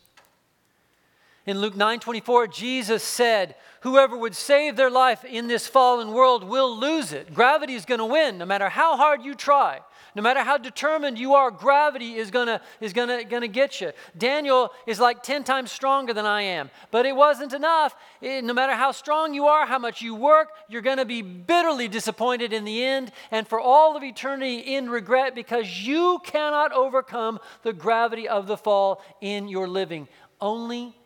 In 1.47 1.62
Luke 1.62 1.77
9 1.77 2.01
24, 2.01 2.47
Jesus 2.47 3.01
said, 3.01 3.55
Whoever 3.81 4.17
would 4.17 4.36
save 4.36 4.75
their 4.75 4.89
life 4.89 5.23
in 5.23 5.47
this 5.47 5.65
fallen 5.65 6.12
world 6.12 6.43
will 6.43 6.77
lose 6.77 7.13
it. 7.13 7.33
Gravity 7.33 7.73
is 7.73 7.86
going 7.86 7.99
to 7.99 8.05
win 8.05 8.38
no 8.38 8.45
matter 8.45 8.67
how 8.67 8.97
hard 8.97 9.23
you 9.23 9.33
try. 9.33 9.79
No 10.13 10.21
matter 10.21 10.43
how 10.43 10.57
determined 10.57 11.17
you 11.17 11.36
are, 11.36 11.49
gravity 11.49 12.15
is 12.15 12.31
gonna, 12.31 12.60
is 12.81 12.91
gonna, 12.91 13.23
gonna 13.23 13.47
get 13.47 13.79
you. 13.79 13.93
Daniel 14.17 14.73
is 14.88 14.99
like 14.99 15.23
10 15.23 15.45
times 15.45 15.71
stronger 15.71 16.12
than 16.12 16.25
I 16.25 16.41
am, 16.41 16.69
but 16.91 17.05
it 17.05 17.15
wasn't 17.15 17.53
enough. 17.53 17.95
It, 18.19 18.43
no 18.43 18.53
matter 18.53 18.73
how 18.73 18.91
strong 18.91 19.33
you 19.33 19.45
are, 19.45 19.65
how 19.65 19.79
much 19.79 20.01
you 20.01 20.15
work, 20.15 20.49
you're 20.67 20.81
gonna 20.81 21.05
be 21.05 21.21
bitterly 21.21 21.88
disappointed 21.88 22.51
in 22.51 22.65
the 22.65 22.83
end 22.83 23.12
and 23.31 23.47
for 23.47 23.60
all 23.60 23.95
of 23.95 24.03
eternity 24.03 24.75
in 24.75 24.89
regret 24.89 25.36
because 25.36 25.86
you 25.86 26.19
cannot 26.25 26.73
overcome 26.73 27.39
the 27.62 27.71
gravity 27.71 28.27
of 28.27 28.47
the 28.47 28.57
fall 28.57 29.01
in 29.21 29.47
your 29.47 29.67
living. 29.67 30.10
Only 30.41 30.96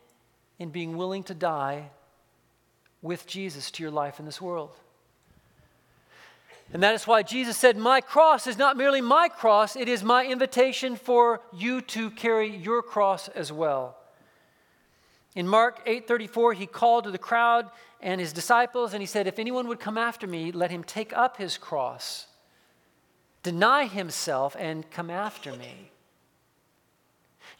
in 0.62 0.70
being 0.70 0.96
willing 0.96 1.24
to 1.24 1.34
die 1.34 1.90
with 3.02 3.26
Jesus 3.26 3.72
to 3.72 3.82
your 3.82 3.92
life 3.92 4.20
in 4.20 4.28
this 4.28 4.40
world. 4.40 4.70
And 6.72 6.84
that 6.84 6.94
is 6.94 7.08
why 7.08 7.24
Jesus 7.24 7.58
said, 7.58 7.78
My 7.78 8.00
cross 8.00 8.46
is 8.46 8.60
not 8.60 8.78
merely 8.78 9.02
my 9.02 9.28
cross, 9.28 9.76
it 9.76 9.90
is 9.90 10.04
my 10.04 10.24
invitation 10.24 10.96
for 10.96 11.42
you 11.52 11.82
to 11.82 12.12
carry 12.12 12.56
your 12.56 12.84
cross 12.84 13.28
as 13.30 13.52
well. 13.52 13.98
In 15.36 15.48
Mark 15.48 15.84
8:34, 15.88 16.54
he 16.54 16.68
called 16.68 17.06
to 17.06 17.12
the 17.12 17.18
crowd 17.18 17.68
and 18.00 18.22
his 18.22 18.32
disciples, 18.32 18.94
and 18.94 19.02
he 19.02 19.08
said, 19.08 19.26
If 19.26 19.40
anyone 19.40 19.68
would 19.68 19.80
come 19.80 19.98
after 19.98 20.28
me, 20.28 20.52
let 20.52 20.70
him 20.70 20.84
take 20.84 21.12
up 21.12 21.38
his 21.38 21.58
cross, 21.58 22.28
deny 23.42 23.88
himself, 23.88 24.56
and 24.60 24.90
come 24.92 25.10
after 25.10 25.54
me. 25.54 25.91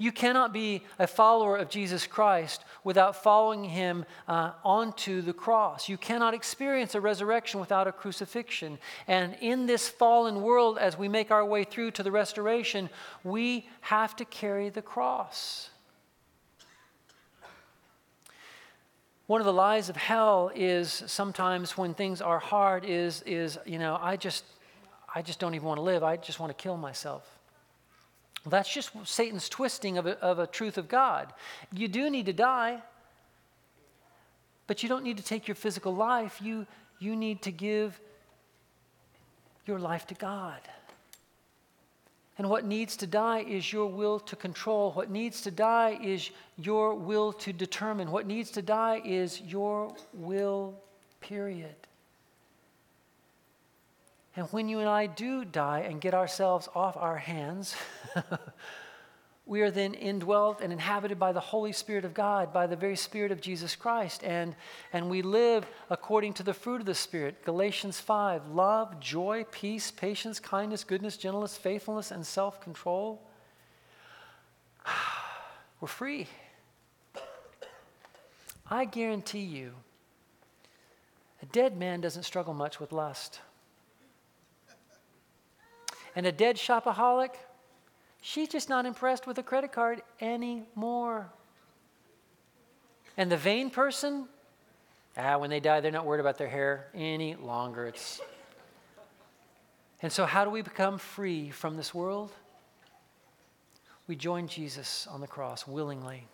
You 0.02 0.12
cannot 0.12 0.52
be 0.52 0.82
a 0.98 1.06
follower 1.06 1.58
of 1.58 1.70
Jesus 1.70 2.08
Christ 2.08 2.66
without 2.84 3.22
following 3.22 3.64
him 3.64 4.04
uh, 4.28 4.54
onto 4.64 5.22
the 5.22 5.32
cross. 5.32 5.88
You 5.88 5.96
cannot 5.96 6.34
experience 6.34 6.96
a 6.96 7.00
resurrection 7.00 7.60
without 7.60 7.88
a 7.88 7.92
crucifixion. 7.92 8.80
And 9.08 9.38
in 9.42 9.68
this 9.68 9.88
fallen 9.88 10.42
world, 10.42 10.80
as 10.80 10.98
we 10.98 11.08
make 11.08 11.30
our 11.30 11.46
way 11.46 11.66
through 11.66 11.92
to 11.92 12.02
the 12.02 12.10
restoration, 12.10 12.90
we 13.24 13.70
have 13.82 14.16
to 14.16 14.26
carry 14.26 14.70
the 14.70 14.82
cross. 14.82 15.70
One 19.28 19.40
of 19.40 19.46
the 19.46 19.54
lies 19.54 19.88
of 19.88 19.98
hell 19.98 20.52
is 20.56 21.04
sometimes 21.06 21.78
when 21.78 21.94
things 21.94 22.22
are 22.22 22.40
hard 22.40 22.86
is, 22.86 23.22
is 23.28 23.60
you 23.68 23.78
know, 23.78 24.00
I 24.02 24.16
just, 24.16 24.46
I 25.14 25.22
just 25.22 25.40
don't 25.40 25.54
even 25.54 25.68
want 25.68 25.78
to 25.78 25.84
live. 25.84 26.02
I 26.02 26.18
just 26.18 26.40
want 26.40 26.50
to 26.50 26.60
kill 26.60 26.76
myself. 26.76 27.38
That's 28.46 28.74
just 28.74 28.92
Satan's 29.06 29.48
twisting 29.50 29.98
of 29.98 30.08
a, 30.08 30.20
of 30.20 30.40
a 30.40 30.48
truth 30.48 30.78
of 30.78 30.88
God. 30.88 31.32
You 31.72 31.88
do 31.88 32.10
need 32.10 32.26
to 32.26 32.34
die, 32.34 32.82
but 34.68 34.82
you 34.82 34.90
don't 34.90 35.04
need 35.04 35.18
to 35.18 35.24
take 35.24 35.48
your 35.48 35.56
physical 35.56 35.94
life. 35.94 36.42
You, 36.42 36.66
you 37.00 37.16
need 37.16 37.44
to 37.44 37.52
give 37.52 38.00
your 39.66 39.80
life 39.80 40.08
to 40.08 40.16
God. 40.16 40.60
And 42.38 42.50
what 42.50 42.66
needs 42.66 42.98
to 42.98 43.08
die 43.08 43.42
is 43.42 43.72
your 43.72 43.86
will 43.86 44.20
to 44.22 44.36
control. 44.36 44.92
What 44.94 45.12
needs 45.12 45.42
to 45.42 45.52
die 45.52 46.00
is 46.02 46.32
your 46.58 46.96
will 46.96 47.34
to 47.34 47.54
determine. 47.54 48.10
What 48.10 48.26
needs 48.26 48.50
to 48.52 48.64
die 48.64 49.02
is 49.06 49.42
your 49.42 49.94
will, 50.14 50.74
period. 51.20 51.76
And 54.36 54.48
when 54.48 54.70
you 54.70 54.80
and 54.80 54.88
I 54.88 55.08
do 55.08 55.44
die 55.44 55.80
and 55.80 56.00
get 56.00 56.14
ourselves 56.14 56.70
off 56.74 56.96
our 56.96 57.18
hands, 57.18 57.76
we 59.46 59.62
are 59.62 59.72
then 59.72 59.94
indwelt 59.94 60.62
and 60.62 60.72
inhabited 60.72 61.20
by 61.20 61.34
the 61.34 61.42
Holy 61.42 61.74
Spirit 61.74 62.06
of 62.06 62.14
God, 62.14 62.54
by 62.54 62.66
the 62.66 62.78
very 62.78 62.96
Spirit 62.96 63.34
of 63.34 63.42
Jesus 63.42 63.76
Christ. 63.76 64.24
And, 64.24 64.56
and 64.94 65.10
we 65.10 65.22
live 65.22 65.66
according 65.90 66.34
to 66.36 66.44
the 66.44 66.54
fruit 66.54 66.80
of 66.80 66.86
the 66.86 66.96
Spirit. 66.96 67.44
Galatians 67.44 68.00
5 68.00 68.48
love, 68.48 69.02
joy, 69.02 69.46
peace, 69.52 69.92
patience, 69.92 70.40
kindness, 70.40 70.86
goodness, 70.86 71.18
gentleness, 71.18 71.58
faithfulness, 71.58 72.12
and 72.12 72.26
self 72.26 72.62
control. 72.62 73.22
We're 75.82 75.90
free. 75.90 76.28
I 78.70 78.86
guarantee 78.86 79.40
you, 79.40 79.74
a 81.42 81.46
dead 81.48 81.78
man 81.78 82.00
doesn't 82.00 82.24
struggle 82.24 82.54
much 82.54 82.80
with 82.80 82.94
lust. 82.94 83.42
And 86.16 86.26
a 86.26 86.32
dead 86.32 86.58
shopaholic, 86.58 87.32
she's 88.22 88.48
just 88.48 88.70
not 88.70 88.86
impressed 88.86 89.28
with 89.28 89.38
a 89.38 89.44
credit 89.44 89.72
card 89.72 90.02
anymore. 90.20 91.30
And 93.18 93.32
the 93.32 93.38
vain 93.38 93.70
person, 93.70 94.28
ah, 95.18 95.38
when 95.38 95.50
they 95.50 95.60
die, 95.60 95.80
they're 95.82 95.92
not 95.92 96.06
worried 96.06 96.22
about 96.22 96.38
their 96.38 96.50
hair 96.50 96.88
any 96.94 97.36
longer. 97.36 97.86
It's 97.86 98.22
and 100.02 100.12
so, 100.12 100.26
how 100.26 100.44
do 100.44 100.50
we 100.50 100.62
become 100.62 100.98
free 100.98 101.52
from 101.52 101.78
this 101.78 101.94
world? 101.94 102.32
We 104.08 104.16
join 104.16 104.48
Jesus 104.48 105.08
on 105.08 105.22
the 105.22 105.28
cross 105.28 105.68
willingly. 105.68 106.28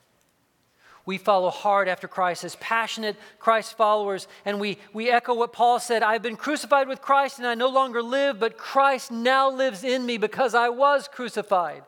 We 1.07 1.17
follow 1.17 1.49
hard 1.49 1.87
after 1.87 2.07
Christ 2.07 2.43
as 2.43 2.55
passionate 2.57 3.15
Christ 3.39 3.75
followers, 3.75 4.27
and 4.45 4.59
we, 4.59 4.77
we 4.93 5.09
echo 5.09 5.33
what 5.33 5.53
Paul 5.53 5.79
said 5.79 6.03
I've 6.03 6.21
been 6.21 6.35
crucified 6.35 6.87
with 6.87 7.01
Christ, 7.01 7.39
and 7.39 7.47
I 7.47 7.55
no 7.55 7.69
longer 7.69 8.03
live, 8.03 8.39
but 8.39 8.59
Christ 8.59 9.09
now 9.09 9.49
lives 9.49 9.83
in 9.83 10.05
me 10.05 10.19
because 10.19 10.53
I 10.53 10.69
was 10.69 11.07
crucified. 11.07 11.81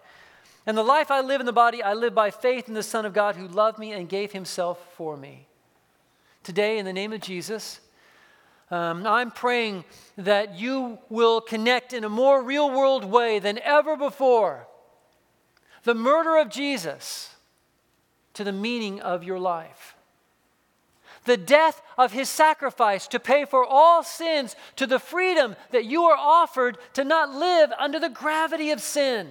And 0.65 0.75
the 0.75 0.83
life 0.83 1.11
I 1.11 1.21
live 1.21 1.39
in 1.39 1.45
the 1.45 1.53
body, 1.53 1.83
I 1.83 1.93
live 1.93 2.15
by 2.15 2.31
faith 2.31 2.67
in 2.67 2.73
the 2.73 2.81
Son 2.81 3.05
of 3.05 3.13
God 3.13 3.35
who 3.35 3.47
loved 3.47 3.77
me 3.77 3.91
and 3.91 4.09
gave 4.09 4.31
himself 4.31 4.93
for 4.95 5.15
me. 5.15 5.45
Today, 6.41 6.79
in 6.79 6.85
the 6.85 6.93
name 6.93 7.13
of 7.13 7.21
Jesus, 7.21 7.81
Um, 8.71 9.07
I'm 9.07 9.31
praying 9.31 9.83
that 10.15 10.59
you 10.59 10.99
will 11.09 11.41
connect 11.41 11.91
in 11.91 12.03
a 12.03 12.09
more 12.09 12.43
real 12.43 12.69
world 12.69 13.03
way 13.03 13.39
than 13.39 13.57
ever 13.63 13.97
before 13.97 14.67
the 15.83 15.95
murder 15.95 16.37
of 16.37 16.49
Jesus 16.49 17.35
to 18.39 18.45
the 18.45 18.53
meaning 18.53 19.01
of 19.01 19.21
your 19.21 19.37
life. 19.37 19.97
The 21.25 21.35
death 21.35 21.81
of 21.97 22.13
his 22.13 22.29
sacrifice 22.29 23.05
to 23.09 23.19
pay 23.19 23.43
for 23.43 23.65
all 23.65 24.01
sins 24.01 24.55
to 24.77 24.87
the 24.87 24.97
freedom 24.97 25.57
that 25.71 25.83
you 25.83 26.03
are 26.03 26.15
offered 26.17 26.77
to 26.93 27.03
not 27.03 27.35
live 27.35 27.73
under 27.77 27.99
the 27.99 28.07
gravity 28.07 28.71
of 28.71 28.79
sin. 28.79 29.27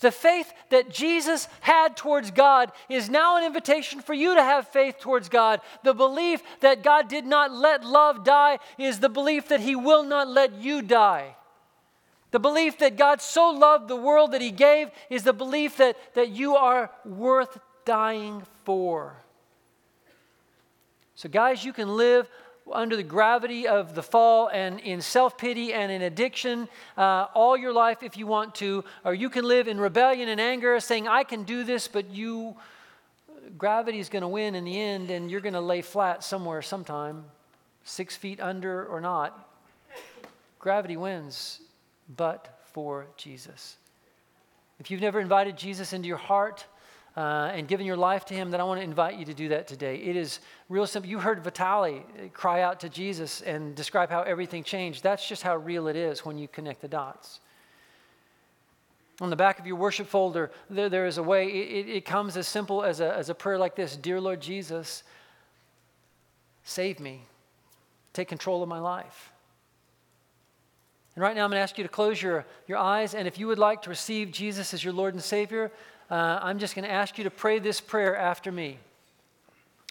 The 0.00 0.10
faith 0.10 0.50
that 0.70 0.88
Jesus 0.88 1.46
had 1.60 1.94
towards 1.94 2.30
God 2.30 2.72
is 2.88 3.10
now 3.10 3.36
an 3.36 3.44
invitation 3.44 4.00
for 4.00 4.14
you 4.14 4.34
to 4.34 4.42
have 4.42 4.68
faith 4.68 4.98
towards 4.98 5.28
God. 5.28 5.60
The 5.84 5.92
belief 5.92 6.40
that 6.60 6.82
God 6.82 7.06
did 7.10 7.26
not 7.26 7.52
let 7.52 7.84
love 7.84 8.24
die 8.24 8.60
is 8.78 8.98
the 8.98 9.10
belief 9.10 9.48
that 9.48 9.60
He 9.60 9.76
will 9.76 10.04
not 10.04 10.26
let 10.26 10.54
you 10.54 10.80
die. 10.80 11.36
The 12.30 12.38
belief 12.38 12.78
that 12.78 12.96
God 12.96 13.20
so 13.20 13.50
loved 13.50 13.88
the 13.88 13.96
world 13.96 14.32
that 14.32 14.42
He 14.42 14.50
gave 14.50 14.90
is 15.08 15.22
the 15.22 15.32
belief 15.32 15.78
that, 15.78 15.96
that 16.14 16.30
you 16.30 16.56
are 16.56 16.90
worth 17.04 17.58
dying 17.84 18.42
for. 18.64 19.16
So, 21.14 21.28
guys, 21.28 21.64
you 21.64 21.72
can 21.72 21.96
live 21.96 22.28
under 22.72 22.96
the 22.96 23.02
gravity 23.02 23.66
of 23.66 23.94
the 23.94 24.02
fall 24.02 24.48
and 24.48 24.78
in 24.80 25.00
self 25.00 25.38
pity 25.38 25.72
and 25.72 25.90
in 25.90 26.02
addiction 26.02 26.68
uh, 26.96 27.26
all 27.34 27.56
your 27.56 27.72
life 27.72 28.02
if 28.02 28.16
you 28.16 28.26
want 28.26 28.54
to, 28.56 28.84
or 29.04 29.14
you 29.14 29.30
can 29.30 29.44
live 29.44 29.68
in 29.68 29.80
rebellion 29.80 30.28
and 30.28 30.40
anger, 30.40 30.78
saying, 30.80 31.08
I 31.08 31.24
can 31.24 31.44
do 31.44 31.64
this, 31.64 31.88
but 31.88 32.10
you, 32.10 32.56
gravity 33.56 33.98
is 33.98 34.08
going 34.08 34.22
to 34.22 34.28
win 34.28 34.54
in 34.54 34.64
the 34.64 34.78
end, 34.78 35.10
and 35.10 35.30
you're 35.30 35.40
going 35.40 35.54
to 35.54 35.60
lay 35.60 35.82
flat 35.82 36.22
somewhere 36.22 36.62
sometime, 36.62 37.24
six 37.84 38.16
feet 38.16 38.40
under 38.40 38.84
or 38.86 39.00
not. 39.00 39.48
Gravity 40.58 40.96
wins, 40.96 41.60
but 42.16 42.60
for 42.72 43.06
Jesus. 43.16 43.76
If 44.78 44.90
you've 44.90 45.00
never 45.00 45.20
invited 45.20 45.56
Jesus 45.56 45.92
into 45.92 46.08
your 46.08 46.16
heart, 46.16 46.66
uh, 47.18 47.50
and 47.52 47.66
given 47.66 47.84
your 47.84 47.96
life 47.96 48.24
to 48.26 48.34
Him, 48.34 48.52
then 48.52 48.60
I 48.60 48.64
want 48.64 48.78
to 48.78 48.84
invite 48.84 49.18
you 49.18 49.24
to 49.24 49.34
do 49.34 49.48
that 49.48 49.66
today. 49.66 49.96
It 49.96 50.14
is 50.14 50.38
real 50.68 50.86
simple. 50.86 51.10
You 51.10 51.18
heard 51.18 51.42
Vitali 51.42 52.04
cry 52.32 52.62
out 52.62 52.78
to 52.80 52.88
Jesus 52.88 53.40
and 53.40 53.74
describe 53.74 54.08
how 54.08 54.22
everything 54.22 54.62
changed. 54.62 55.02
That's 55.02 55.26
just 55.26 55.42
how 55.42 55.56
real 55.56 55.88
it 55.88 55.96
is 55.96 56.24
when 56.24 56.38
you 56.38 56.46
connect 56.46 56.80
the 56.80 56.86
dots. 56.86 57.40
On 59.20 59.30
the 59.30 59.36
back 59.36 59.58
of 59.58 59.66
your 59.66 59.74
worship 59.74 60.06
folder, 60.06 60.52
there, 60.70 60.88
there 60.88 61.06
is 61.06 61.18
a 61.18 61.22
way, 61.22 61.48
it, 61.48 61.88
it 61.88 62.04
comes 62.04 62.36
as 62.36 62.46
simple 62.46 62.84
as 62.84 63.00
a, 63.00 63.12
as 63.16 63.30
a 63.30 63.34
prayer 63.34 63.58
like 63.58 63.74
this 63.74 63.96
Dear 63.96 64.20
Lord 64.20 64.40
Jesus, 64.40 65.02
save 66.62 67.00
me, 67.00 67.24
take 68.12 68.28
control 68.28 68.62
of 68.62 68.68
my 68.68 68.78
life. 68.78 69.32
And 71.18 71.22
right 71.24 71.34
now, 71.34 71.42
I'm 71.42 71.50
going 71.50 71.58
to 71.58 71.62
ask 71.62 71.76
you 71.76 71.82
to 71.82 71.90
close 71.90 72.22
your, 72.22 72.46
your 72.68 72.78
eyes. 72.78 73.12
And 73.12 73.26
if 73.26 73.40
you 73.40 73.48
would 73.48 73.58
like 73.58 73.82
to 73.82 73.90
receive 73.90 74.30
Jesus 74.30 74.72
as 74.72 74.84
your 74.84 74.92
Lord 74.92 75.14
and 75.14 75.20
Savior, 75.20 75.72
uh, 76.12 76.38
I'm 76.40 76.60
just 76.60 76.76
going 76.76 76.84
to 76.84 76.92
ask 76.92 77.18
you 77.18 77.24
to 77.24 77.30
pray 77.30 77.58
this 77.58 77.80
prayer 77.80 78.16
after 78.16 78.52
me. 78.52 78.78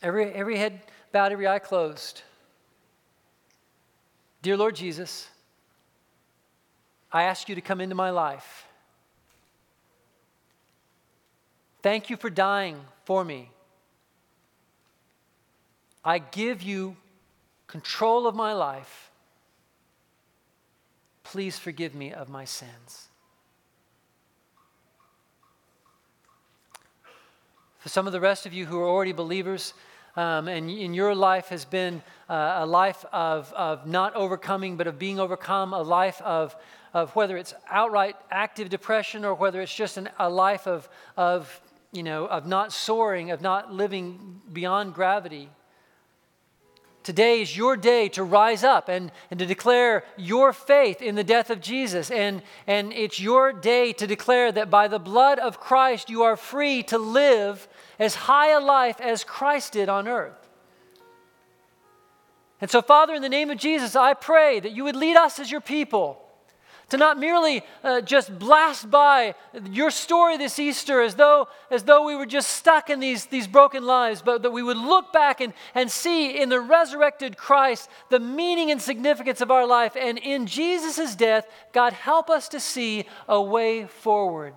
Every, 0.01 0.31
every 0.31 0.55
head 0.55 0.79
bowed, 1.11 1.33
every 1.33 1.45
eye 1.45 1.59
closed. 1.59 2.21
Dear 4.41 4.55
Lord 4.55 4.77
Jesus, 4.77 5.27
I 7.11 7.23
ask 7.23 7.49
you 7.49 7.55
to 7.55 7.61
come 7.61 7.81
into 7.81 7.93
my 7.93 8.11
life. 8.11 8.65
Thank 11.81 12.09
you 12.09 12.15
for 12.15 12.29
dying 12.29 12.79
for 13.03 13.25
me. 13.25 13.51
I 16.05 16.19
give 16.19 16.61
you 16.61 16.95
control 17.67 18.27
of 18.27 18.33
my 18.33 18.53
life. 18.53 19.06
Please 21.31 21.59
forgive 21.59 21.93
me 21.93 22.13
of 22.13 22.29
my 22.29 22.45
sins. 22.45 23.09
For 27.79 27.89
some 27.89 28.07
of 28.07 28.13
the 28.13 28.21
rest 28.21 28.45
of 28.45 28.53
you 28.53 28.65
who 28.65 28.79
are 28.79 28.87
already 28.87 29.11
believers, 29.11 29.73
um, 30.15 30.47
and 30.47 30.69
in 30.69 30.93
your 30.93 31.13
life 31.13 31.49
has 31.49 31.65
been 31.65 32.01
uh, 32.29 32.59
a 32.59 32.65
life 32.65 33.03
of, 33.11 33.51
of 33.51 33.85
not 33.85 34.15
overcoming, 34.15 34.77
but 34.77 34.87
of 34.87 34.97
being 34.97 35.19
overcome, 35.19 35.73
a 35.73 35.81
life 35.81 36.21
of, 36.21 36.55
of 36.93 37.13
whether 37.13 37.35
it's 37.35 37.53
outright 37.69 38.15
active 38.31 38.69
depression 38.69 39.25
or 39.25 39.33
whether 39.33 39.59
it's 39.59 39.75
just 39.75 39.97
an, 39.97 40.09
a 40.17 40.29
life 40.29 40.65
of, 40.65 40.87
of, 41.17 41.61
you 41.91 42.03
know, 42.03 42.25
of 42.27 42.47
not 42.47 42.71
soaring, 42.71 43.31
of 43.31 43.41
not 43.41 43.73
living 43.73 44.41
beyond 44.53 44.93
gravity. 44.93 45.49
Today 47.07 47.41
is 47.41 47.55
your 47.55 47.77
day 47.77 48.09
to 48.09 48.23
rise 48.23 48.65
up 48.65 48.89
and, 48.89 49.13
and 49.31 49.39
to 49.39 49.45
declare 49.45 50.03
your 50.17 50.51
faith 50.51 51.01
in 51.01 51.15
the 51.15 51.23
death 51.23 51.49
of 51.49 51.61
Jesus. 51.61 52.11
And, 52.11 52.41
and 52.67 52.91
it's 52.91 53.17
your 53.17 53.53
day 53.53 53.93
to 53.93 54.05
declare 54.05 54.51
that 54.51 54.69
by 54.69 54.89
the 54.89 54.99
blood 54.99 55.39
of 55.39 55.57
Christ, 55.57 56.09
you 56.09 56.23
are 56.23 56.35
free 56.35 56.83
to 56.83 56.97
live 56.97 57.65
as 57.97 58.13
high 58.13 58.49
a 58.49 58.59
life 58.59 58.99
as 58.99 59.23
Christ 59.23 59.71
did 59.71 59.87
on 59.87 60.05
earth. 60.09 60.49
And 62.59 62.69
so, 62.69 62.81
Father, 62.81 63.13
in 63.13 63.21
the 63.21 63.29
name 63.29 63.51
of 63.51 63.57
Jesus, 63.57 63.95
I 63.95 64.13
pray 64.13 64.59
that 64.59 64.73
you 64.73 64.83
would 64.83 64.97
lead 64.97 65.15
us 65.15 65.39
as 65.39 65.49
your 65.49 65.61
people 65.61 66.21
to 66.89 66.97
not 66.97 67.19
merely 67.19 67.63
uh, 67.83 68.01
just 68.01 68.37
blast 68.39 68.89
by 68.89 69.35
your 69.69 69.91
story 69.91 70.37
this 70.37 70.57
Easter 70.57 71.01
as 71.01 71.15
though, 71.15 71.49
as 71.69 71.83
though 71.83 72.05
we 72.05 72.15
were 72.15 72.25
just 72.25 72.49
stuck 72.51 72.89
in 72.89 72.99
these, 72.99 73.25
these 73.25 73.47
broken 73.47 73.85
lives, 73.85 74.21
but 74.21 74.41
that 74.43 74.51
we 74.51 74.63
would 74.63 74.77
look 74.77 75.11
back 75.11 75.41
and, 75.41 75.53
and 75.75 75.91
see 75.91 76.41
in 76.41 76.47
the 76.49 76.61
resurrected 76.61 77.35
Christ 77.35 77.89
the 78.09 78.19
meaning 78.19 78.71
and 78.71 78.81
significance 78.81 79.41
of 79.41 79.51
our 79.51 79.67
life. 79.67 79.97
And 79.99 80.17
in 80.17 80.45
Jesus' 80.45 81.15
death, 81.15 81.45
God, 81.73 81.91
help 81.91 82.29
us 82.29 82.47
to 82.49 82.59
see 82.59 83.05
a 83.27 83.41
way 83.41 83.85
forward. 83.85 84.53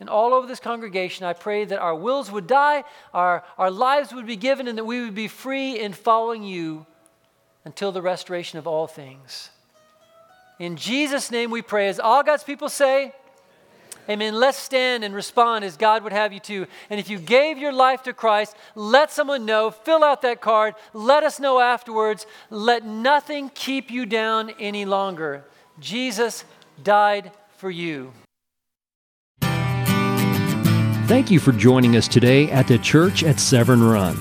And 0.00 0.08
all 0.08 0.32
over 0.32 0.46
this 0.46 0.60
congregation, 0.60 1.26
I 1.26 1.34
pray 1.34 1.64
that 1.66 1.78
our 1.78 1.94
wills 1.94 2.30
would 2.32 2.46
die, 2.46 2.84
our, 3.12 3.44
our 3.58 3.70
lives 3.70 4.12
would 4.14 4.26
be 4.26 4.36
given, 4.36 4.66
and 4.66 4.78
that 4.78 4.84
we 4.84 5.02
would 5.02 5.14
be 5.14 5.28
free 5.28 5.78
in 5.78 5.92
following 5.92 6.42
you 6.42 6.86
until 7.66 7.92
the 7.92 8.02
restoration 8.02 8.58
of 8.58 8.66
all 8.66 8.86
things. 8.86 9.50
In 10.60 10.76
Jesus' 10.76 11.30
name 11.30 11.50
we 11.50 11.62
pray. 11.62 11.88
As 11.88 11.98
all 11.98 12.22
God's 12.22 12.44
people 12.44 12.68
say, 12.68 13.12
Amen. 14.08 14.34
Let's 14.34 14.58
stand 14.58 15.04
and 15.04 15.14
respond 15.14 15.64
as 15.64 15.76
God 15.76 16.02
would 16.02 16.12
have 16.12 16.32
you 16.32 16.40
to. 16.40 16.66
And 16.88 16.98
if 16.98 17.08
you 17.08 17.16
gave 17.18 17.58
your 17.58 17.72
life 17.72 18.02
to 18.04 18.12
Christ, 18.12 18.56
let 18.74 19.12
someone 19.12 19.46
know. 19.46 19.70
Fill 19.70 20.02
out 20.02 20.22
that 20.22 20.40
card. 20.40 20.74
Let 20.92 21.22
us 21.22 21.38
know 21.38 21.60
afterwards. 21.60 22.26
Let 22.48 22.84
nothing 22.84 23.50
keep 23.54 23.88
you 23.88 24.06
down 24.06 24.50
any 24.58 24.84
longer. 24.84 25.44
Jesus 25.78 26.44
died 26.82 27.30
for 27.56 27.70
you. 27.70 28.12
Thank 31.06 31.30
you 31.30 31.38
for 31.38 31.52
joining 31.52 31.94
us 31.94 32.08
today 32.08 32.50
at 32.50 32.66
the 32.66 32.78
Church 32.78 33.22
at 33.22 33.38
Severn 33.38 33.82
Run 33.82 34.18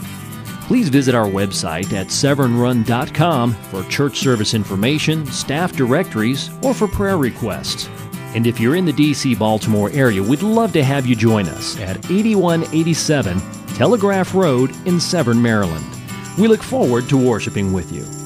please 0.69 0.87
visit 0.87 1.15
our 1.15 1.25
website 1.25 1.91
at 1.93 2.09
severnrun.com 2.09 3.53
for 3.53 3.83
church 3.85 4.19
service 4.19 4.53
information, 4.53 5.25
staff 5.25 5.71
directories, 5.75 6.51
or 6.61 6.75
for 6.75 6.87
prayer 6.87 7.17
requests. 7.17 7.89
And 8.35 8.45
if 8.45 8.59
you're 8.59 8.75
in 8.75 8.85
the 8.85 8.93
DC 8.93 9.39
Baltimore 9.39 9.89
area, 9.93 10.21
we'd 10.21 10.43
love 10.43 10.71
to 10.73 10.83
have 10.83 11.07
you 11.07 11.15
join 11.15 11.47
us 11.47 11.79
at 11.79 11.97
8187 12.11 13.41
Telegraph 13.77 14.35
Road 14.35 14.69
in 14.85 14.99
Severn, 14.99 15.41
Maryland. 15.41 15.87
We 16.37 16.47
look 16.47 16.61
forward 16.61 17.09
to 17.09 17.17
worshiping 17.17 17.73
with 17.73 17.91
you. 17.91 18.18